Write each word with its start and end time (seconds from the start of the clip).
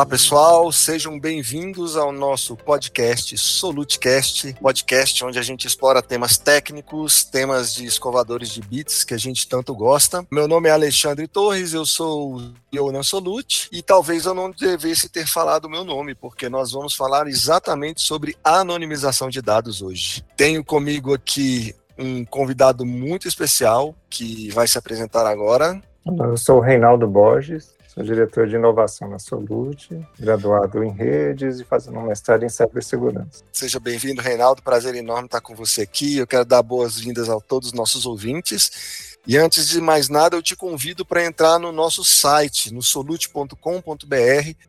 Olá 0.00 0.06
pessoal, 0.06 0.72
sejam 0.72 1.20
bem-vindos 1.20 1.94
ao 1.94 2.10
nosso 2.10 2.56
podcast 2.56 3.36
Solutecast, 3.36 4.54
podcast 4.54 5.22
onde 5.22 5.38
a 5.38 5.42
gente 5.42 5.66
explora 5.66 6.00
temas 6.00 6.38
técnicos, 6.38 7.22
temas 7.22 7.74
de 7.74 7.84
escovadores 7.84 8.48
de 8.48 8.62
bits 8.62 9.04
que 9.04 9.12
a 9.12 9.18
gente 9.18 9.46
tanto 9.46 9.74
gosta. 9.74 10.26
Meu 10.32 10.48
nome 10.48 10.70
é 10.70 10.72
Alexandre 10.72 11.28
Torres, 11.28 11.74
eu 11.74 11.84
sou 11.84 12.40
o 12.72 12.90
na 12.90 13.02
Solute 13.02 13.68
e 13.70 13.82
talvez 13.82 14.24
eu 14.24 14.32
não 14.32 14.50
devesse 14.50 15.06
ter 15.10 15.26
falado 15.26 15.66
o 15.66 15.70
meu 15.70 15.84
nome, 15.84 16.14
porque 16.14 16.48
nós 16.48 16.72
vamos 16.72 16.94
falar 16.94 17.26
exatamente 17.26 18.00
sobre 18.00 18.34
anonimização 18.42 19.28
de 19.28 19.42
dados 19.42 19.82
hoje. 19.82 20.24
Tenho 20.34 20.64
comigo 20.64 21.12
aqui 21.12 21.74
um 21.98 22.24
convidado 22.24 22.86
muito 22.86 23.28
especial 23.28 23.94
que 24.08 24.50
vai 24.52 24.66
se 24.66 24.78
apresentar 24.78 25.26
agora. 25.26 25.78
Eu 26.06 26.38
sou 26.38 26.56
o 26.56 26.60
Reinaldo 26.60 27.06
Borges, 27.06 27.78
Sou 28.00 28.04
diretor 28.06 28.48
de 28.48 28.54
inovação 28.54 29.10
na 29.10 29.18
Solute, 29.18 30.00
graduado 30.18 30.82
em 30.82 30.90
redes 30.90 31.60
e 31.60 31.64
fazendo 31.64 31.98
um 31.98 32.06
mestrado 32.06 32.42
em 32.42 32.48
cibersegurança. 32.48 33.44
Seja 33.52 33.78
bem-vindo, 33.78 34.22
Reinaldo. 34.22 34.62
Prazer 34.62 34.94
enorme 34.94 35.26
estar 35.26 35.42
com 35.42 35.54
você 35.54 35.82
aqui. 35.82 36.16
Eu 36.16 36.26
quero 36.26 36.46
dar 36.46 36.62
boas-vindas 36.62 37.28
a 37.28 37.38
todos 37.38 37.68
os 37.68 37.74
nossos 37.74 38.06
ouvintes. 38.06 39.18
E 39.26 39.36
antes 39.36 39.68
de 39.68 39.82
mais 39.82 40.08
nada, 40.08 40.34
eu 40.34 40.42
te 40.42 40.56
convido 40.56 41.04
para 41.04 41.22
entrar 41.22 41.58
no 41.58 41.72
nosso 41.72 42.02
site, 42.02 42.72
no 42.72 42.82
solute.com.br. 42.82 43.54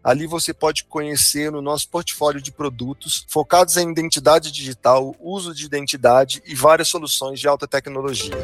Ali 0.04 0.28
você 0.28 0.54
pode 0.54 0.84
conhecer 0.84 1.56
o 1.56 1.62
nosso 1.62 1.88
portfólio 1.88 2.42
de 2.42 2.52
produtos 2.52 3.26
focados 3.30 3.78
em 3.78 3.90
identidade 3.90 4.52
digital, 4.52 5.16
uso 5.22 5.56
de 5.56 5.66
identidade 5.66 6.44
e 6.46 6.54
várias 6.54 6.90
soluções 6.90 7.40
de 7.40 7.48
alta 7.48 7.66
tecnologia. 7.66 8.36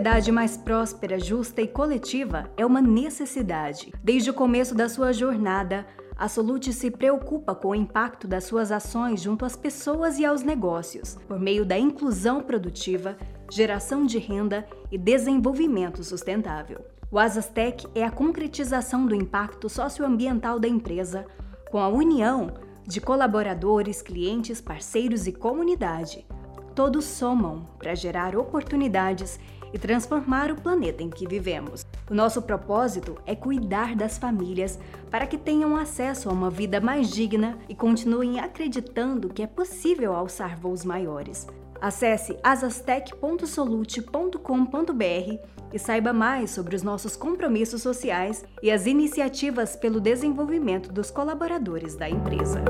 Sociedade 0.00 0.32
mais 0.32 0.56
próspera, 0.56 1.20
justa 1.20 1.60
e 1.60 1.68
coletiva 1.68 2.50
é 2.56 2.64
uma 2.64 2.80
necessidade. 2.80 3.92
Desde 4.02 4.30
o 4.30 4.34
começo 4.34 4.74
da 4.74 4.88
sua 4.88 5.12
jornada, 5.12 5.86
a 6.16 6.26
Solute 6.26 6.72
se 6.72 6.90
preocupa 6.90 7.54
com 7.54 7.68
o 7.68 7.74
impacto 7.74 8.26
das 8.26 8.44
suas 8.44 8.72
ações 8.72 9.20
junto 9.20 9.44
às 9.44 9.56
pessoas 9.56 10.18
e 10.18 10.24
aos 10.24 10.42
negócios, 10.42 11.18
por 11.28 11.38
meio 11.38 11.66
da 11.66 11.78
inclusão 11.78 12.40
produtiva, 12.40 13.14
geração 13.50 14.06
de 14.06 14.16
renda 14.16 14.66
e 14.90 14.96
desenvolvimento 14.96 16.02
sustentável. 16.02 16.80
O 17.10 17.18
Asastec 17.18 17.86
é 17.94 18.02
a 18.02 18.10
concretização 18.10 19.04
do 19.04 19.14
impacto 19.14 19.68
socioambiental 19.68 20.58
da 20.58 20.66
empresa, 20.66 21.26
com 21.70 21.76
a 21.76 21.88
união 21.88 22.54
de 22.86 23.02
colaboradores, 23.02 24.00
clientes, 24.00 24.62
parceiros 24.62 25.26
e 25.26 25.32
comunidade. 25.32 26.26
Todos 26.74 27.04
somam 27.04 27.68
para 27.78 27.94
gerar 27.94 28.34
oportunidades 28.34 29.38
e 29.72 29.78
transformar 29.78 30.50
o 30.50 30.60
planeta 30.60 31.02
em 31.02 31.10
que 31.10 31.26
vivemos. 31.26 31.86
O 32.10 32.14
nosso 32.14 32.42
propósito 32.42 33.16
é 33.26 33.34
cuidar 33.34 33.94
das 33.94 34.18
famílias 34.18 34.78
para 35.10 35.26
que 35.26 35.38
tenham 35.38 35.76
acesso 35.76 36.28
a 36.28 36.32
uma 36.32 36.50
vida 36.50 36.80
mais 36.80 37.10
digna 37.10 37.58
e 37.68 37.74
continuem 37.74 38.40
acreditando 38.40 39.28
que 39.28 39.42
é 39.42 39.46
possível 39.46 40.14
alçar 40.14 40.58
voos 40.58 40.84
maiores. 40.84 41.46
Acesse 41.80 42.36
asastec.solute.com.br 42.42 45.38
e 45.72 45.78
saiba 45.78 46.12
mais 46.12 46.50
sobre 46.50 46.76
os 46.76 46.82
nossos 46.82 47.16
compromissos 47.16 47.80
sociais 47.80 48.44
e 48.62 48.70
as 48.70 48.86
iniciativas 48.86 49.76
pelo 49.76 50.00
desenvolvimento 50.00 50.92
dos 50.92 51.10
colaboradores 51.10 51.96
da 51.96 52.08
empresa. 52.08 52.62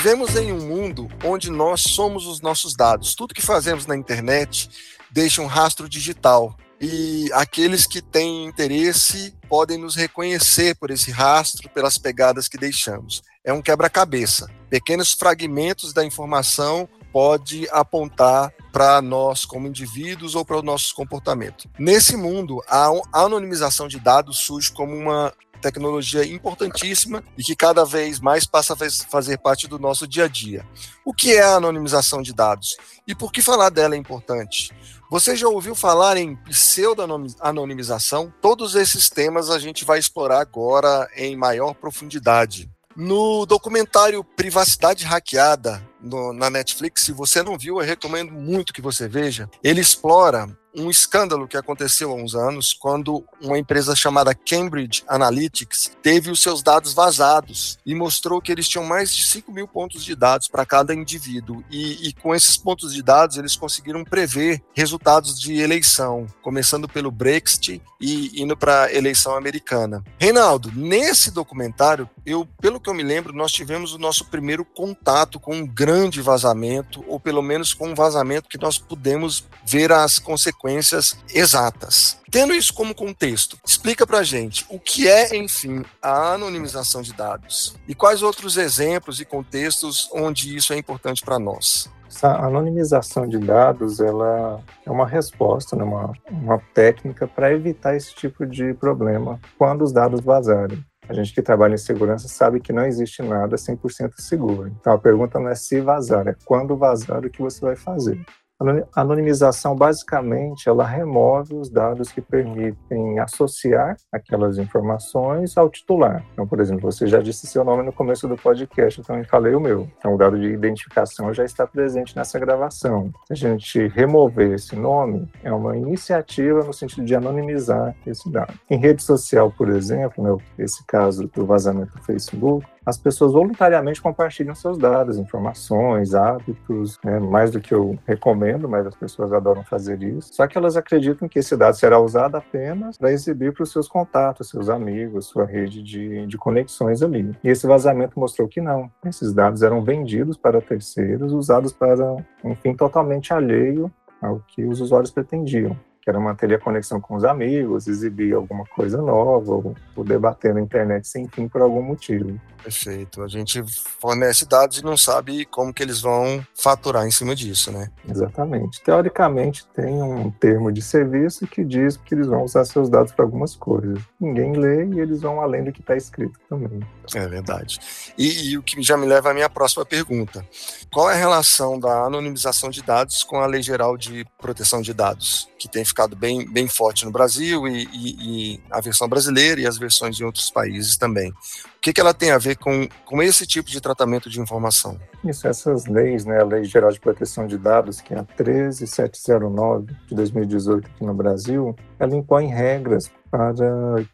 Vivemos 0.00 0.36
em 0.36 0.52
um 0.52 0.64
mundo 0.64 1.08
onde 1.24 1.50
nós 1.50 1.80
somos 1.80 2.24
os 2.24 2.40
nossos 2.40 2.76
dados. 2.76 3.16
Tudo 3.16 3.34
que 3.34 3.42
fazemos 3.42 3.84
na 3.84 3.96
internet 3.96 4.70
deixa 5.10 5.42
um 5.42 5.46
rastro 5.46 5.88
digital. 5.88 6.56
E 6.80 7.28
aqueles 7.32 7.84
que 7.84 8.00
têm 8.00 8.44
interesse 8.44 9.34
podem 9.48 9.76
nos 9.76 9.96
reconhecer 9.96 10.76
por 10.76 10.92
esse 10.92 11.10
rastro, 11.10 11.68
pelas 11.70 11.98
pegadas 11.98 12.46
que 12.46 12.56
deixamos. 12.56 13.22
É 13.42 13.52
um 13.52 13.60
quebra-cabeça. 13.60 14.48
Pequenos 14.70 15.14
fragmentos 15.14 15.92
da 15.92 16.04
informação 16.04 16.88
pode 17.12 17.68
apontar 17.72 18.54
para 18.72 19.02
nós 19.02 19.44
como 19.44 19.66
indivíduos 19.66 20.36
ou 20.36 20.44
para 20.44 20.58
o 20.58 20.62
nosso 20.62 20.94
comportamento. 20.94 21.68
Nesse 21.76 22.16
mundo, 22.16 22.62
a 22.68 22.88
anonimização 23.12 23.88
de 23.88 23.98
dados 23.98 24.38
surge 24.38 24.70
como 24.70 24.94
uma 24.94 25.34
tecnologia 25.58 26.24
importantíssima 26.24 27.22
e 27.36 27.42
que 27.42 27.54
cada 27.54 27.84
vez 27.84 28.20
mais 28.20 28.46
passa 28.46 28.74
a 28.74 28.76
fazer 29.10 29.38
parte 29.38 29.66
do 29.66 29.78
nosso 29.78 30.06
dia 30.06 30.24
a 30.24 30.28
dia. 30.28 30.66
O 31.04 31.12
que 31.12 31.32
é 31.32 31.42
a 31.42 31.56
anonimização 31.56 32.22
de 32.22 32.32
dados? 32.32 32.76
E 33.06 33.14
por 33.14 33.32
que 33.32 33.42
falar 33.42 33.70
dela 33.70 33.94
é 33.94 33.98
importante? 33.98 34.72
Você 35.10 35.34
já 35.34 35.48
ouviu 35.48 35.74
falar 35.74 36.16
em 36.16 36.36
pseudo-anonimização? 36.36 38.32
Todos 38.42 38.74
esses 38.74 39.08
temas 39.08 39.50
a 39.50 39.58
gente 39.58 39.84
vai 39.84 39.98
explorar 39.98 40.40
agora 40.40 41.08
em 41.16 41.34
maior 41.36 41.74
profundidade. 41.74 42.70
No 42.94 43.46
documentário 43.46 44.24
Privacidade 44.24 45.04
Hackeada, 45.04 45.82
no, 46.00 46.32
na 46.32 46.50
Netflix, 46.50 47.02
se 47.02 47.12
você 47.12 47.42
não 47.42 47.56
viu, 47.56 47.80
eu 47.80 47.86
recomendo 47.86 48.32
muito 48.32 48.72
que 48.72 48.82
você 48.82 49.06
veja. 49.06 49.48
Ele 49.62 49.80
explora 49.80 50.48
um 50.78 50.90
escândalo 50.90 51.48
que 51.48 51.56
aconteceu 51.56 52.12
há 52.12 52.14
uns 52.14 52.34
anos, 52.34 52.72
quando 52.72 53.24
uma 53.40 53.58
empresa 53.58 53.96
chamada 53.96 54.34
Cambridge 54.34 55.02
Analytics 55.08 55.90
teve 56.02 56.30
os 56.30 56.40
seus 56.40 56.62
dados 56.62 56.92
vazados 56.92 57.78
e 57.84 57.94
mostrou 57.94 58.40
que 58.40 58.52
eles 58.52 58.68
tinham 58.68 58.84
mais 58.84 59.12
de 59.12 59.26
5 59.26 59.50
mil 59.50 59.66
pontos 59.66 60.04
de 60.04 60.14
dados 60.14 60.46
para 60.46 60.64
cada 60.64 60.94
indivíduo. 60.94 61.64
E, 61.70 62.08
e, 62.08 62.12
com 62.12 62.34
esses 62.34 62.56
pontos 62.56 62.94
de 62.94 63.02
dados, 63.02 63.36
eles 63.36 63.56
conseguiram 63.56 64.04
prever 64.04 64.62
resultados 64.72 65.38
de 65.38 65.54
eleição, 65.54 66.26
começando 66.42 66.88
pelo 66.88 67.10
Brexit 67.10 67.82
e 68.00 68.40
indo 68.40 68.56
para 68.56 68.84
a 68.84 68.94
eleição 68.94 69.34
americana. 69.36 70.04
Reinaldo, 70.18 70.70
nesse 70.74 71.30
documentário, 71.30 72.08
eu, 72.24 72.46
pelo 72.60 72.80
que 72.80 72.88
eu 72.88 72.94
me 72.94 73.02
lembro, 73.02 73.32
nós 73.32 73.50
tivemos 73.50 73.92
o 73.92 73.98
nosso 73.98 74.26
primeiro 74.26 74.64
contato 74.64 75.40
com 75.40 75.56
um 75.56 75.66
grande 75.66 76.22
vazamento, 76.22 77.04
ou 77.08 77.18
pelo 77.18 77.42
menos 77.42 77.74
com 77.74 77.88
um 77.88 77.94
vazamento 77.94 78.48
que 78.48 78.60
nós 78.60 78.78
pudemos 78.78 79.44
ver 79.64 79.90
as 79.90 80.18
consequências 80.18 80.67
consequências 80.68 81.16
exatas. 81.34 82.18
Tendo 82.30 82.52
isso 82.52 82.72
como 82.74 82.94
contexto, 82.94 83.56
explica 83.64 84.06
para 84.06 84.22
gente 84.22 84.66
o 84.68 84.78
que 84.78 85.08
é, 85.08 85.34
enfim, 85.36 85.82
a 86.02 86.34
anonimização 86.34 87.00
de 87.00 87.14
dados 87.14 87.74
e 87.88 87.94
quais 87.94 88.22
outros 88.22 88.56
exemplos 88.56 89.18
e 89.20 89.24
contextos 89.24 90.10
onde 90.12 90.54
isso 90.54 90.72
é 90.72 90.76
importante 90.76 91.24
para 91.24 91.38
nós. 91.38 91.90
Essa 92.06 92.36
anonimização 92.36 93.26
de 93.26 93.38
dados 93.38 94.00
ela 94.00 94.60
é 94.84 94.90
uma 94.90 95.06
resposta, 95.06 95.76
né, 95.76 95.84
uma, 95.84 96.12
uma 96.30 96.58
técnica 96.74 97.26
para 97.26 97.52
evitar 97.52 97.96
esse 97.96 98.14
tipo 98.14 98.46
de 98.46 98.74
problema 98.74 99.38
quando 99.58 99.82
os 99.82 99.92
dados 99.92 100.20
vazarem. 100.20 100.82
A 101.08 101.14
gente 101.14 101.32
que 101.32 101.40
trabalha 101.40 101.74
em 101.74 101.78
segurança 101.78 102.28
sabe 102.28 102.60
que 102.60 102.72
não 102.72 102.84
existe 102.84 103.22
nada 103.22 103.56
100% 103.56 104.12
seguro. 104.18 104.68
Então 104.68 104.92
a 104.92 104.98
pergunta 104.98 105.38
não 105.38 105.48
é 105.48 105.54
se 105.54 105.80
vazar, 105.80 106.28
é 106.28 106.34
quando 106.44 106.76
vazar 106.76 107.24
o 107.24 107.30
que 107.30 107.40
você 107.40 107.60
vai 107.60 107.76
fazer. 107.76 108.22
A 108.60 109.02
anonimização, 109.02 109.76
basicamente, 109.76 110.68
ela 110.68 110.84
remove 110.84 111.54
os 111.54 111.70
dados 111.70 112.10
que 112.10 112.20
permitem 112.20 113.20
associar 113.20 113.96
aquelas 114.12 114.58
informações 114.58 115.56
ao 115.56 115.70
titular. 115.70 116.24
Então, 116.32 116.44
por 116.44 116.58
exemplo, 116.58 116.90
você 116.90 117.06
já 117.06 117.20
disse 117.20 117.46
seu 117.46 117.62
nome 117.62 117.84
no 117.84 117.92
começo 117.92 118.26
do 118.26 118.36
podcast, 118.36 119.00
então 119.00 119.16
eu 119.16 119.24
falei 119.24 119.54
o 119.54 119.60
meu. 119.60 119.88
Então, 119.98 120.12
o 120.12 120.18
dado 120.18 120.38
de 120.38 120.46
identificação 120.46 121.32
já 121.32 121.44
está 121.44 121.68
presente 121.68 122.16
nessa 122.16 122.36
gravação. 122.38 123.12
Se 123.28 123.32
a 123.32 123.36
gente 123.36 123.86
remover 123.88 124.54
esse 124.54 124.74
nome, 124.74 125.30
é 125.44 125.52
uma 125.52 125.76
iniciativa 125.76 126.64
no 126.64 126.72
sentido 126.72 127.04
de 127.04 127.14
anonimizar 127.14 127.94
esse 128.04 128.28
dado. 128.28 128.54
Em 128.68 128.78
rede 128.78 129.04
social, 129.04 129.52
por 129.56 129.68
exemplo, 129.68 130.24
né, 130.24 130.36
esse 130.58 130.84
caso 130.84 131.28
do 131.28 131.46
vazamento 131.46 131.96
do 131.96 132.02
Facebook, 132.02 132.66
as 132.88 132.96
pessoas 132.96 133.34
voluntariamente 133.34 134.00
compartilham 134.00 134.54
seus 134.54 134.78
dados, 134.78 135.18
informações, 135.18 136.14
hábitos, 136.14 136.98
né, 137.04 137.20
mais 137.20 137.50
do 137.50 137.60
que 137.60 137.74
eu 137.74 137.98
recomendo, 138.06 138.66
mas 138.66 138.86
as 138.86 138.94
pessoas 138.94 139.30
adoram 139.30 139.62
fazer 139.62 140.02
isso. 140.02 140.32
Só 140.32 140.46
que 140.46 140.56
elas 140.56 140.74
acreditam 140.74 141.28
que 141.28 141.38
esse 141.38 141.54
dado 141.54 141.74
será 141.74 142.00
usado 142.00 142.36
apenas 142.36 142.96
para 142.96 143.12
exibir 143.12 143.52
para 143.52 143.62
os 143.62 143.70
seus 143.70 143.86
contatos, 143.86 144.48
seus 144.48 144.70
amigos, 144.70 145.26
sua 145.26 145.44
rede 145.44 145.82
de, 145.82 146.26
de 146.26 146.38
conexões 146.38 147.02
ali. 147.02 147.30
E 147.44 147.50
esse 147.50 147.66
vazamento 147.66 148.18
mostrou 148.18 148.48
que 148.48 148.62
não. 148.62 148.90
Esses 149.04 149.34
dados 149.34 149.62
eram 149.62 149.82
vendidos 149.82 150.38
para 150.38 150.62
terceiros, 150.62 151.34
usados 151.34 151.74
para 151.74 152.16
um 152.42 152.56
fim 152.56 152.74
totalmente 152.74 153.34
alheio 153.34 153.92
ao 154.22 154.40
que 154.48 154.64
os 154.64 154.80
usuários 154.80 155.10
pretendiam 155.10 155.76
Quero 156.08 156.22
manter 156.22 156.54
a 156.54 156.58
conexão 156.58 156.98
com 156.98 157.16
os 157.16 157.22
amigos, 157.22 157.86
exibir 157.86 158.34
alguma 158.34 158.64
coisa 158.64 158.96
nova, 158.96 159.52
ou, 159.52 159.74
ou 159.94 160.02
debater 160.02 160.54
na 160.54 160.60
internet 160.62 161.06
sem 161.06 161.28
fim 161.28 161.46
por 161.46 161.60
algum 161.60 161.82
motivo. 161.82 162.40
Perfeito. 162.62 163.22
A 163.22 163.28
gente 163.28 163.62
fornece 164.00 164.46
dados 164.46 164.78
e 164.78 164.84
não 164.84 164.96
sabe 164.96 165.44
como 165.44 165.72
que 165.72 165.82
eles 165.82 166.00
vão 166.00 166.44
faturar 166.54 167.06
em 167.06 167.10
cima 167.10 167.34
disso, 167.34 167.70
né? 167.70 167.88
Exatamente. 168.08 168.82
Teoricamente, 168.82 169.66
tem 169.74 170.02
um 170.02 170.30
termo 170.30 170.72
de 170.72 170.82
serviço 170.82 171.46
que 171.46 171.64
diz 171.64 171.96
que 171.96 172.14
eles 172.14 172.26
vão 172.26 172.42
usar 172.42 172.64
seus 172.64 172.88
dados 172.88 173.12
para 173.12 173.24
algumas 173.24 173.54
coisas. 173.54 173.98
Ninguém 174.20 174.52
lê 174.52 174.86
e 174.86 175.00
eles 175.00 175.20
vão 175.20 175.40
além 175.40 175.64
do 175.64 175.72
que 175.72 175.80
está 175.80 175.96
escrito 175.96 176.38
também. 176.48 176.80
É 177.14 177.26
verdade. 177.26 177.78
E, 178.16 178.50
e, 178.50 178.58
o 178.58 178.62
que 178.62 178.82
já 178.82 178.96
me 178.96 179.06
leva 179.06 179.30
à 179.30 179.34
minha 179.34 179.48
próxima 179.48 179.84
pergunta. 179.84 180.44
Qual 180.90 181.10
é 181.10 181.14
a 181.14 181.18
relação 181.18 181.78
da 181.78 182.04
anonimização 182.04 182.70
de 182.70 182.82
dados 182.82 183.22
com 183.22 183.40
a 183.40 183.46
Lei 183.46 183.62
Geral 183.62 183.96
de 183.96 184.26
Proteção 184.38 184.80
de 184.80 184.92
Dados, 184.92 185.48
que 185.58 185.68
tem 185.68 185.84
ficado 185.84 185.97
bem, 186.06 186.48
bem 186.50 186.68
forte 186.68 187.04
no 187.04 187.10
Brasil 187.10 187.66
e, 187.66 187.84
e, 187.92 188.54
e 188.54 188.60
a 188.70 188.80
versão 188.80 189.08
brasileira 189.08 189.60
e 189.60 189.66
as 189.66 189.78
versões 189.78 190.20
em 190.20 190.24
outros 190.24 190.50
países 190.50 190.96
também? 190.96 191.30
O 191.30 191.80
que, 191.80 191.92
que 191.92 192.00
ela 192.00 192.12
tem 192.12 192.30
a 192.30 192.38
ver 192.38 192.56
com, 192.56 192.88
com 193.04 193.22
esse 193.22 193.46
tipo 193.46 193.70
de 193.70 193.80
tratamento 193.80 194.28
de 194.28 194.40
informação? 194.40 194.98
Isso, 195.24 195.46
essas 195.46 195.86
leis, 195.86 196.24
né, 196.24 196.40
a 196.40 196.44
Lei 196.44 196.64
Geral 196.64 196.90
de 196.90 197.00
Proteção 197.00 197.46
de 197.46 197.56
Dados, 197.56 198.00
que 198.00 198.12
é 198.12 198.18
a 198.18 198.24
13709 198.24 199.94
de 200.08 200.14
2018 200.14 200.88
aqui 200.88 201.04
no 201.04 201.14
Brasil, 201.14 201.74
ela 201.98 202.14
impõe 202.16 202.46
regras 202.46 203.10
para 203.30 203.52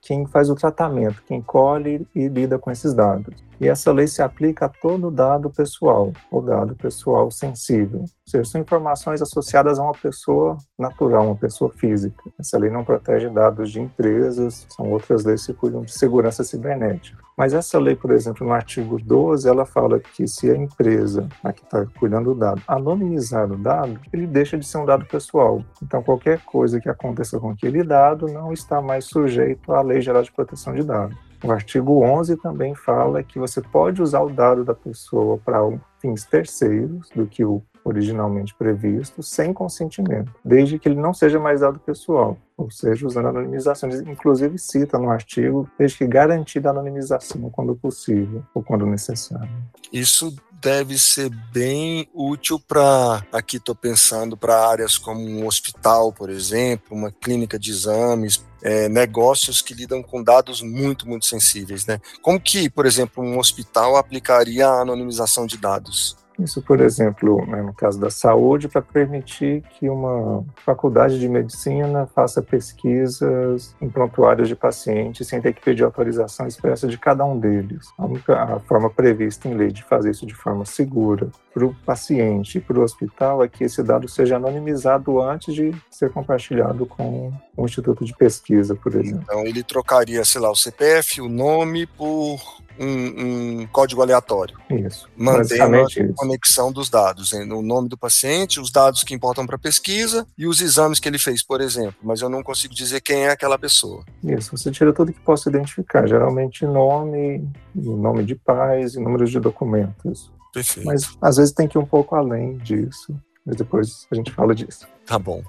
quem 0.01 0.27
faz 0.27 0.51
o 0.51 0.55
tratamento, 0.55 1.23
quem 1.27 1.41
colhe 1.41 2.07
e 2.15 2.29
lida 2.29 2.59
com 2.59 2.71
esses 2.71 2.93
dados. 2.93 3.35
E 3.61 3.69
essa 3.69 3.93
lei 3.93 4.07
se 4.07 4.23
aplica 4.23 4.67
a 4.67 4.69
todo 4.69 5.11
dado 5.11 5.51
pessoal, 5.51 6.13
ou 6.31 6.43
dado 6.43 6.75
pessoal 6.75 7.31
sensível. 7.31 8.01
Ou 8.01 8.09
seja, 8.27 8.45
são 8.45 8.61
informações 8.61 9.23
associadas 9.23 9.79
a 9.79 9.83
uma 9.83 9.93
pessoa 9.93 10.57
natural, 10.79 11.27
uma 11.27 11.37
pessoa 11.37 11.71
física. 11.71 12.23
Essa 12.39 12.59
lei 12.59 12.71
não 12.71 12.85
protege 12.85 13.29
dados 13.29 13.71
de 13.71 13.81
empresas, 13.81 14.67
são 14.71 14.91
outras 14.91 15.25
leis 15.25 15.47
que 15.47 15.53
cuidam 15.53 15.83
de 15.83 15.93
segurança 15.93 16.43
cibernética. 16.43 17.23
Mas 17.37 17.53
essa 17.53 17.79
lei, 17.79 17.97
por 17.97 18.13
exemplo, 18.13 18.47
no 18.47 18.53
artigo 18.53 18.99
12, 19.03 19.49
ela 19.49 19.67
fala 19.67 19.99
que 19.99 20.27
se 20.27 20.51
a 20.51 20.57
empresa, 20.57 21.29
a 21.43 21.53
que 21.53 21.65
está 21.65 21.85
cuidando 21.99 22.25
do 22.25 22.35
dado, 22.35 22.63
anonimizar 22.67 23.51
o 23.51 23.57
dado, 23.57 24.01
ele 24.13 24.27
deixa 24.27 24.57
de 24.57 24.67
ser 24.67 24.79
um 24.79 24.87
dado 24.87 25.05
pessoal. 25.05 25.63
Então, 25.83 26.03
qualquer 26.03 26.41
coisa 26.45 26.81
que 26.81 26.89
aconteça 26.89 27.39
com 27.39 27.51
aquele 27.51 27.83
dado 27.83 28.27
não 28.29 28.53
está 28.53 28.81
mais 28.81 29.05
sujeito 29.05 29.73
à 29.73 29.83
Lei 29.83 30.01
Geral 30.01 30.23
de 30.23 30.33
Proteção 30.33 30.75
de 30.75 30.83
Dados. 30.83 31.17
O 31.45 31.53
artigo 31.53 32.03
11 32.03 32.39
também 32.39 32.75
fala 32.75 33.23
que 33.23 33.39
você 33.39 33.61
pode 33.61 34.01
usar 34.01 34.23
o 34.23 34.31
dado 34.31 34.65
da 34.65 34.75
pessoa 34.75 35.37
para 35.37 35.59
fins 36.01 36.25
terceiros 36.25 37.11
do 37.11 37.27
que 37.27 37.45
o 37.45 37.63
originalmente 37.85 38.55
previsto, 38.55 39.23
sem 39.23 39.53
consentimento, 39.53 40.33
desde 40.45 40.79
que 40.79 40.89
ele 40.89 41.01
não 41.01 41.13
seja 41.13 41.39
mais 41.39 41.61
dado 41.61 41.79
pessoal, 41.79 42.39
ou 42.57 42.71
seja, 42.71 43.07
usando 43.07 43.29
anonimização. 43.29 43.91
Inclusive 43.91 44.59
cita 44.59 44.99
no 44.99 45.11
artigo, 45.11 45.69
desde 45.79 45.99
que 45.99 46.07
garantida 46.07 46.71
a 46.71 46.73
anonimização 46.73 47.51
quando 47.51 47.77
possível 47.77 48.43
ou 48.55 48.63
quando 48.63 48.87
necessário. 48.87 49.51
Isso 49.93 50.35
deve 50.65 50.99
ser 50.99 51.29
bem 51.53 52.09
útil 52.15 52.59
para, 52.59 53.23
aqui 53.31 53.59
estou 53.59 53.75
pensando, 53.75 54.35
para 54.35 54.67
áreas 54.67 54.97
como 54.97 55.21
um 55.21 55.47
hospital, 55.47 56.11
por 56.11 56.31
exemplo, 56.31 56.97
uma 56.97 57.13
clínica 57.13 57.59
de 57.59 57.71
exames, 57.71 58.43
é, 58.63 58.89
negócios 58.89 59.61
que 59.61 59.75
lidam 59.75 60.03
com 60.03 60.23
dados 60.23 60.63
muito, 60.63 61.07
muito 61.07 61.27
sensíveis. 61.27 61.85
Né? 61.85 62.01
Como 62.23 62.41
que, 62.41 62.71
por 62.71 62.87
exemplo, 62.87 63.23
um 63.23 63.39
hospital 63.39 63.97
aplicaria 63.97 64.67
a 64.67 64.81
anonimização 64.81 65.47
de 65.47 65.59
dados? 65.59 66.17
Isso, 66.39 66.61
por 66.61 66.81
exemplo, 66.81 67.47
né, 67.47 67.63
no 67.63 67.73
caso 67.73 67.99
da 68.01 68.11
saúde, 68.11 68.69
para 68.69 68.83
permitir 68.83 69.63
que 69.71 69.89
uma 69.89 70.45
faculdade 70.57 71.21
de 71.21 71.29
medicina 71.29 72.09
faça 72.15 72.43
pesquisas 72.43 73.75
em 73.81 73.89
prontuários 73.89 74.49
de 74.49 74.57
pacientes 74.57 75.29
sem 75.29 75.41
ter 75.41 75.53
que 75.53 75.63
pedir 75.63 75.85
autorização 75.85 76.47
expressa 76.47 76.89
de 76.89 76.99
cada 76.99 77.25
um 77.25 77.39
deles. 77.39 77.87
A 77.97 78.05
única 78.05 78.43
a 78.43 78.59
forma 78.61 78.91
prevista 78.91 79.49
em 79.49 79.55
lei 79.55 79.71
de 79.71 79.85
fazer 79.85 80.11
isso 80.11 80.27
de 80.27 80.35
forma 80.35 80.65
segura 80.65 81.31
para 81.55 81.65
o 81.65 81.75
paciente 81.87 82.59
e 82.59 82.61
para 82.61 82.81
o 82.81 82.83
hospital 82.83 83.45
é 83.45 83.49
que 83.49 83.63
esse 83.63 83.81
dado 83.81 84.09
seja 84.09 84.37
anonimizado 84.37 85.23
antes 85.23 85.55
de 85.55 85.73
ser 85.89 86.11
compartilhado 86.11 86.85
com 86.85 87.33
o 87.57 87.65
instituto 87.65 88.05
de 88.05 88.13
pesquisa, 88.13 88.75
por 88.75 88.93
exemplo. 88.97 89.23
Então 89.23 89.47
ele 89.47 89.63
trocaria, 89.63 90.25
sei 90.25 90.41
lá, 90.41 90.51
o 90.51 90.57
CPF, 90.57 91.21
o 91.21 91.29
nome 91.29 91.87
por 91.87 92.41
um, 92.77 93.61
um 93.61 93.67
código 93.69 94.03
aleatório. 94.03 94.59
Isso. 94.69 95.09
Mantendo 95.17 95.77
a 95.77 95.87
conexão 96.17 96.73
dos 96.73 96.91
dados, 96.91 97.33
o 97.33 97.63
nome 97.63 97.89
do 97.89 97.97
paciente, 97.97 98.59
os 98.59 98.73
dados 98.73 99.05
que 99.05 99.15
importam 99.15 99.47
para 99.47 99.55
a 99.55 99.59
pesquisa 99.59 100.27
e 100.37 100.49
os 100.49 100.61
exames 100.61 100.99
que 100.99 101.09
ele 101.09 101.19
fez, 101.19 101.45
por 101.45 101.61
exemplo. 101.61 101.95
Mas 102.03 102.21
eu 102.21 102.29
não 102.29 102.43
consigo 102.43 102.75
dizer 102.75 103.01
quem 103.01 103.27
é 103.27 103.31
aquela 103.31 103.57
pessoa. 103.57 104.05
Isso, 104.25 104.57
você 104.57 104.73
tira 104.73 104.93
tudo 104.93 105.13
que 105.13 105.21
possa 105.21 105.49
identificar, 105.49 106.05
geralmente 106.09 106.67
nome, 106.67 107.49
nome 107.73 108.25
de 108.25 108.35
pais 108.35 108.97
e 108.97 109.01
números 109.01 109.31
de 109.31 109.39
documentos. 109.39 110.35
Perfeito. 110.55 110.87
Mas 110.87 111.17
às 111.21 111.37
vezes 111.37 111.53
tem 111.53 111.69
que 111.69 111.77
ir 111.77 111.81
um 111.81 111.87
pouco 111.87 112.15
além 112.15 112.57
disso. 112.59 113.15
Mas 113.45 113.57
depois 113.57 114.07
a 114.11 114.15
gente 114.15 114.33
fala 114.33 114.55
disso. 114.55 114.87
Tá 115.05 115.19
bom. 115.19 115.43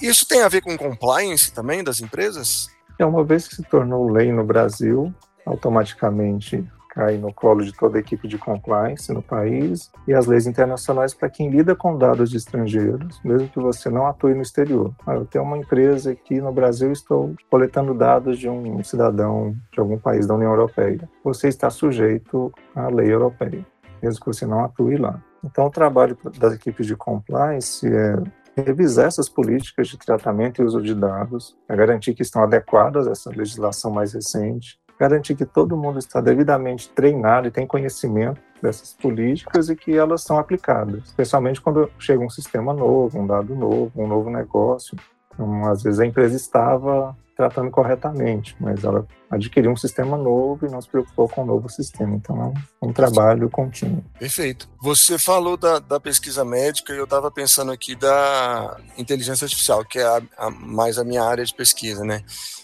Isso 0.00 0.26
tem 0.26 0.42
a 0.42 0.48
ver 0.48 0.62
com 0.62 0.76
compliance 0.76 1.52
também 1.52 1.84
das 1.84 2.00
empresas? 2.00 2.68
É 2.98 3.04
uma 3.04 3.24
vez 3.24 3.48
que 3.48 3.56
se 3.56 3.62
tornou 3.64 4.10
lei 4.10 4.32
no 4.32 4.44
Brasil, 4.44 5.12
automaticamente 5.44 6.66
cai 6.90 7.16
no 7.16 7.32
colo 7.32 7.64
de 7.64 7.72
toda 7.72 7.98
a 7.98 8.00
equipe 8.00 8.26
de 8.26 8.36
compliance 8.36 9.12
no 9.12 9.22
país 9.22 9.90
e 10.06 10.12
as 10.12 10.26
leis 10.26 10.46
internacionais 10.46 11.14
para 11.14 11.30
quem 11.30 11.48
lida 11.48 11.74
com 11.74 11.96
dados 11.96 12.30
de 12.30 12.36
estrangeiros, 12.36 13.20
mesmo 13.24 13.48
que 13.48 13.60
você 13.60 13.88
não 13.88 14.06
atue 14.06 14.34
no 14.34 14.42
exterior. 14.42 14.92
Ah, 15.06 15.14
eu 15.14 15.24
tenho 15.24 15.44
uma 15.44 15.56
empresa 15.56 16.10
aqui 16.10 16.40
no 16.40 16.52
Brasil, 16.52 16.92
estou 16.92 17.34
coletando 17.48 17.94
dados 17.94 18.38
de 18.38 18.48
um 18.48 18.82
cidadão 18.82 19.54
de 19.72 19.80
algum 19.80 19.98
país 19.98 20.26
da 20.26 20.34
União 20.34 20.50
Europeia. 20.50 21.08
Você 21.24 21.48
está 21.48 21.70
sujeito 21.70 22.52
à 22.74 22.88
lei 22.88 23.12
europeia, 23.12 23.64
mesmo 24.02 24.20
que 24.20 24.26
você 24.26 24.46
não 24.46 24.64
atue 24.64 24.96
lá. 24.96 25.22
Então, 25.44 25.66
o 25.66 25.70
trabalho 25.70 26.16
das 26.38 26.54
equipes 26.54 26.86
de 26.86 26.96
compliance 26.96 27.86
é 27.86 28.16
revisar 28.56 29.06
essas 29.06 29.28
políticas 29.28 29.88
de 29.88 29.98
tratamento 29.98 30.60
e 30.60 30.64
uso 30.64 30.82
de 30.82 30.94
dados, 30.94 31.56
é 31.68 31.76
garantir 31.76 32.14
que 32.14 32.22
estão 32.22 32.42
adequadas 32.42 33.06
a 33.06 33.12
essa 33.12 33.30
legislação 33.30 33.90
mais 33.90 34.12
recente, 34.12 34.78
garantir 34.98 35.34
que 35.34 35.46
todo 35.46 35.76
mundo 35.76 35.98
está 35.98 36.20
devidamente 36.20 36.90
treinado 36.90 37.48
e 37.48 37.50
tem 37.50 37.66
conhecimento 37.66 38.40
dessas 38.60 38.92
políticas 38.92 39.70
e 39.70 39.76
que 39.76 39.96
elas 39.96 40.22
são 40.22 40.38
aplicadas, 40.38 41.04
especialmente 41.04 41.60
quando 41.60 41.90
chega 41.98 42.22
um 42.22 42.28
sistema 42.28 42.74
novo, 42.74 43.18
um 43.18 43.26
dado 43.26 43.54
novo, 43.54 43.92
um 43.96 44.06
novo 44.06 44.28
negócio. 44.28 44.96
Então, 45.32 45.66
às 45.68 45.82
vezes 45.82 46.00
a 46.00 46.06
empresa 46.06 46.36
estava 46.36 47.16
tratando 47.40 47.70
corretamente, 47.70 48.54
mas 48.60 48.84
ela 48.84 49.06
adquiriu 49.30 49.70
um 49.70 49.76
sistema 49.76 50.14
novo 50.14 50.66
e 50.66 50.70
não 50.70 50.82
se 50.82 50.88
preocupou 50.88 51.26
com 51.26 51.40
o 51.40 51.44
um 51.44 51.46
novo 51.46 51.70
sistema. 51.70 52.14
Então 52.14 52.52
é 52.82 52.86
um 52.86 52.92
trabalho 52.92 53.48
contínuo. 53.48 54.04
Perfeito. 54.18 54.68
Você 54.82 55.18
falou 55.18 55.56
da, 55.56 55.78
da 55.78 55.98
pesquisa 55.98 56.44
médica 56.44 56.92
e 56.92 56.98
eu 56.98 57.04
estava 57.04 57.30
pensando 57.30 57.72
aqui 57.72 57.94
da 57.94 58.76
inteligência 58.98 59.46
artificial, 59.46 59.82
que 59.86 59.98
é 59.98 60.04
a, 60.04 60.20
a, 60.36 60.50
mais 60.50 60.98
a 60.98 61.04
minha 61.04 61.22
área 61.22 61.44
de 61.44 61.54
pesquisa, 61.54 62.04
né? 62.04 62.22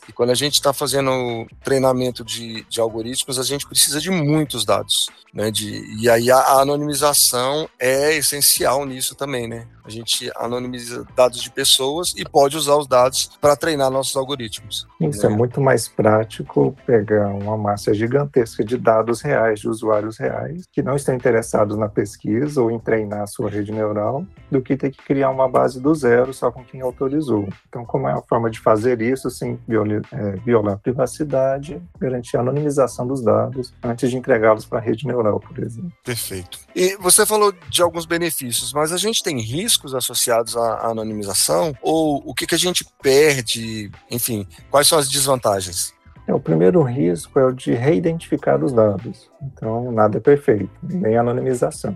E 0.09 0.13
quando 0.13 0.31
a 0.31 0.35
gente 0.35 0.55
está 0.55 0.73
fazendo 0.73 1.47
treinamento 1.65 2.23
de, 2.25 2.65
de 2.65 2.81
algoritmos, 2.81 3.39
a 3.39 3.43
gente 3.43 3.67
precisa 3.67 4.01
de 4.01 4.11
muitos 4.11 4.65
dados, 4.65 5.09
né? 5.33 5.51
De, 5.51 5.85
e 6.01 6.11
aí 6.11 6.31
a, 6.31 6.37
a 6.37 6.61
anonimização 6.61 7.69
é 7.79 8.15
essencial 8.15 8.85
nisso 8.85 9.15
também, 9.15 9.49
né? 9.49 9.67
A 9.85 9.91
gente 9.91 10.31
anonimiza 10.37 11.07
dados 11.15 11.41
de 11.41 11.51
pessoas 11.51 12.13
e 12.17 12.25
pode 12.25 12.57
usar 12.57 12.77
os 12.77 12.89
dados 12.89 13.31
para 13.41 13.57
treinar 13.57 13.89
nossos 13.89 14.17
algoritmos. 14.17 14.66
Isso 15.01 15.29
né? 15.29 15.33
é 15.33 15.37
muito 15.37 15.61
mais 15.61 15.89
prático 15.89 16.75
pegar 16.87 17.29
uma 17.29 17.57
massa 17.57 17.93
gigantesca 17.95 18.65
de 18.65 18.77
dados 18.77 19.21
reais, 19.21 19.61
de 19.61 19.69
usuários 19.69 20.19
reais, 20.19 20.65
que 20.73 20.83
não 20.83 20.97
estão 20.97 21.15
interessados 21.15 21.77
na 21.77 21.89
pesquisa 21.89 22.63
ou 22.63 22.71
em 22.71 22.79
treinar 22.79 23.23
a 23.23 23.27
sua 23.27 23.51
rede 23.51 23.73
neural, 23.73 24.25
do 24.51 24.61
que 24.61 24.77
ter 24.77 24.91
que 24.91 25.03
criar 25.03 25.31
uma 25.31 25.49
base 25.49 25.81
do 25.81 25.95
zero 25.95 26.33
só 26.33 26.51
com 26.51 26.65
quem 26.65 26.81
autorizou. 26.81 27.49
Então, 27.69 27.85
como 27.85 28.09
é 28.09 28.13
a 28.13 28.23
forma 28.23 28.51
de 28.51 28.61
fazer 28.61 29.01
isso 29.01 29.31
sem 29.31 29.59
violar, 29.67 30.03
é, 30.13 30.33
violar 30.45 30.75
a 30.75 30.79
privacidade, 30.79 31.81
garantir 31.99 32.37
a 32.37 32.41
anonimização 32.41 33.07
dos 33.07 33.23
dados 33.23 33.75
antes 33.83 34.11
de 34.11 34.17
entregá-los 34.17 34.65
para 34.65 34.79
a 34.79 34.83
rede 34.83 35.07
neural, 35.07 35.41
por 35.41 35.59
exemplo. 35.59 35.93
Perfeito. 36.05 36.66
E 36.79 36.95
você 36.97 37.25
falou 37.25 37.55
de 37.71 37.81
alguns 37.81 38.05
benefícios, 38.05 38.73
mas 38.75 38.93
a 38.93 38.99
gente 38.99 39.23
tem 39.23 39.41
risco 39.41 39.57
riscos 39.77 39.95
associados 39.95 40.57
à 40.57 40.87
anonimização? 40.89 41.75
Ou 41.81 42.23
o 42.25 42.35
que, 42.35 42.47
que 42.47 42.55
a 42.55 42.59
gente 42.59 42.85
perde? 43.03 43.91
Enfim, 44.11 44.47
quais 44.71 44.87
são 44.87 44.99
as 44.99 45.09
desvantagens? 45.09 45.95
É, 46.27 46.35
o 46.35 46.41
primeiro 46.41 46.83
risco 46.83 47.39
é 47.39 47.47
o 47.47 47.53
de 47.53 47.73
reidentificar 47.73 48.63
os 48.63 48.73
dados. 48.73 49.31
Então, 49.43 49.93
nada 49.93 50.19
é 50.19 50.21
perfeito, 50.21 50.71
nem 50.83 51.17
anonimização. 51.17 51.95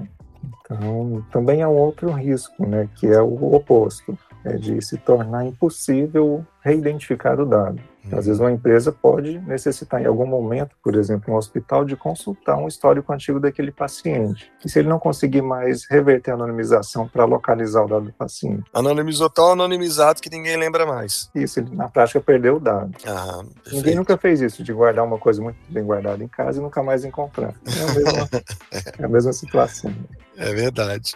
Então, 0.63 1.25
também 1.33 1.63
há 1.63 1.69
um 1.69 1.77
outro 1.77 2.11
risco, 2.13 2.67
né, 2.67 2.89
que 2.97 3.07
é 3.07 3.21
o 3.21 3.55
oposto, 3.55 4.17
é 4.45 4.57
de 4.57 4.81
se 4.81 4.97
tornar 4.97 5.45
impossível 5.45 6.47
reidentificar 6.63 7.41
o 7.41 7.47
dado. 7.47 7.81
Uhum. 8.05 8.19
Às 8.19 8.27
vezes 8.27 8.41
uma 8.41 8.51
empresa 8.51 8.93
pode 8.93 9.39
necessitar 9.41 10.01
em 10.01 10.07
algum 10.07 10.27
momento, 10.27 10.75
por 10.83 10.95
exemplo, 10.95 11.35
um 11.35 11.37
hospital, 11.37 11.85
de 11.85 11.97
consultar 11.97 12.57
um 12.57 12.69
histórico 12.69 13.13
antigo 13.13 13.39
daquele 13.39 13.71
paciente. 13.71 14.51
E 14.65 14.69
se 14.69 14.79
ele 14.79 14.89
não 14.89 14.99
conseguir 14.99 15.43
mais 15.43 15.85
reverter 15.85 16.31
a 16.31 16.35
anonimização 16.35 17.07
para 17.07 17.25
localizar 17.25 17.85
o 17.85 17.89
dado 17.89 18.07
do 18.07 18.13
paciente? 18.13 18.65
Anonimizou 18.73 19.29
tão 19.29 19.53
anonimizado 19.53 20.21
que 20.21 20.31
ninguém 20.31 20.57
lembra 20.57 20.87
mais. 20.87 21.31
Isso, 21.35 21.61
ele 21.61 21.75
na 21.75 21.89
prática 21.89 22.21
perdeu 22.21 22.57
o 22.57 22.61
dado. 22.61 22.93
Ah, 23.07 23.43
ninguém 23.73 23.95
nunca 23.95 24.17
fez 24.17 24.41
isso, 24.41 24.63
de 24.63 24.73
guardar 24.73 25.05
uma 25.05 25.19
coisa 25.19 25.43
muito 25.43 25.59
bem 25.69 25.85
guardada 25.85 26.23
em 26.23 26.29
casa 26.29 26.59
e 26.59 26.63
nunca 26.63 26.83
mais 26.83 27.05
encontrar. 27.05 27.55
É 27.67 27.83
a 27.83 27.95
mesma, 27.95 28.29
é 28.99 29.05
a 29.05 29.09
mesma 29.09 29.33
situação. 29.33 29.93
É 30.41 30.55
verdade. 30.55 31.13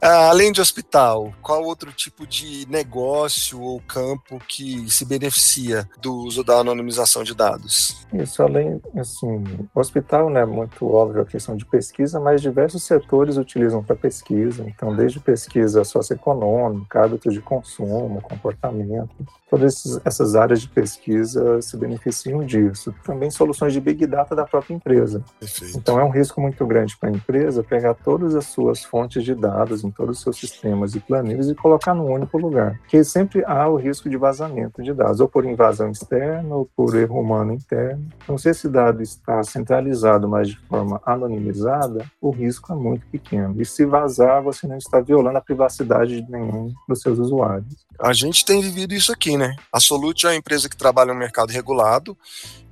Ah, 0.00 0.30
além 0.30 0.52
de 0.52 0.60
hospital, 0.60 1.32
qual 1.42 1.64
outro 1.64 1.92
tipo 1.92 2.26
de 2.26 2.66
negócio 2.68 3.60
ou 3.60 3.80
campo 3.80 4.38
que 4.48 4.88
se 4.88 5.04
beneficia 5.04 5.88
do 6.00 6.14
uso 6.14 6.44
da 6.44 6.58
anonimização 6.58 7.24
de 7.24 7.34
dados? 7.34 8.06
Isso, 8.12 8.42
além, 8.42 8.80
assim, 8.96 9.44
hospital, 9.74 10.30
né, 10.30 10.44
muito 10.44 10.86
óbvio 10.92 11.22
a 11.22 11.24
questão 11.24 11.56
de 11.56 11.64
pesquisa, 11.64 12.20
mas 12.20 12.40
diversos 12.40 12.84
setores 12.84 13.36
utilizam 13.36 13.82
para 13.82 13.96
pesquisa, 13.96 14.64
então 14.66 14.94
desde 14.94 15.18
pesquisa 15.20 15.84
socioeconômica, 15.84 17.04
hábitos 17.04 17.32
de 17.32 17.40
consumo, 17.40 18.20
comportamento, 18.22 19.10
todas 19.48 20.00
essas 20.04 20.34
áreas 20.34 20.62
de 20.62 20.68
pesquisa 20.68 21.60
se 21.60 21.76
beneficiam 21.76 22.44
disso. 22.44 22.94
Também 23.04 23.30
soluções 23.30 23.72
de 23.72 23.80
Big 23.80 24.06
Data 24.06 24.34
da 24.34 24.46
própria 24.46 24.74
empresa. 24.74 25.22
Perfeito. 25.38 25.76
Então 25.76 26.00
é 26.00 26.04
um 26.04 26.10
risco 26.10 26.40
muito 26.40 26.66
grande 26.66 26.96
para 26.96 27.08
a 27.08 27.12
empresa 27.12 27.62
pegar 27.62 27.94
todas 27.94 28.34
as 28.34 28.46
suas 28.52 28.84
fontes 28.84 29.24
de 29.24 29.34
dados 29.34 29.84
em 29.84 29.90
todos 29.90 30.18
os 30.18 30.22
seus 30.22 30.36
sistemas 30.36 30.94
e 30.94 31.00
planilhas 31.00 31.48
e 31.48 31.54
colocar 31.54 31.94
num 31.94 32.10
único 32.10 32.38
lugar. 32.38 32.78
Porque 32.78 33.02
sempre 33.02 33.44
há 33.44 33.68
o 33.68 33.76
risco 33.76 34.08
de 34.08 34.16
vazamento 34.16 34.82
de 34.82 34.92
dados, 34.92 35.20
ou 35.20 35.28
por 35.28 35.44
invasão 35.44 35.90
externa, 35.90 36.54
ou 36.54 36.68
por 36.76 36.96
erro 36.96 37.20
humano 37.20 37.54
interno. 37.54 38.06
Então, 38.22 38.36
se 38.36 38.50
esse 38.50 38.68
dado 38.68 39.02
está 39.02 39.42
centralizado, 39.42 40.28
mas 40.28 40.48
de 40.48 40.58
forma 40.68 41.00
anonimizada, 41.04 42.04
o 42.20 42.30
risco 42.30 42.72
é 42.72 42.76
muito 42.76 43.06
pequeno. 43.06 43.60
E 43.60 43.64
se 43.64 43.84
vazar, 43.84 44.42
você 44.42 44.66
não 44.66 44.76
está 44.76 45.00
violando 45.00 45.38
a 45.38 45.42
privacidade 45.42 46.20
de 46.20 46.30
nenhum 46.30 46.72
dos 46.88 47.00
seus 47.00 47.18
usuários. 47.18 47.86
A 48.00 48.12
gente 48.12 48.44
tem 48.44 48.60
vivido 48.60 48.94
isso 48.94 49.12
aqui, 49.12 49.36
né? 49.36 49.54
A 49.72 49.78
Solute 49.78 50.26
é 50.26 50.30
uma 50.30 50.36
empresa 50.36 50.68
que 50.68 50.76
trabalha 50.76 51.12
no 51.12 51.18
mercado 51.18 51.50
regulado, 51.50 52.16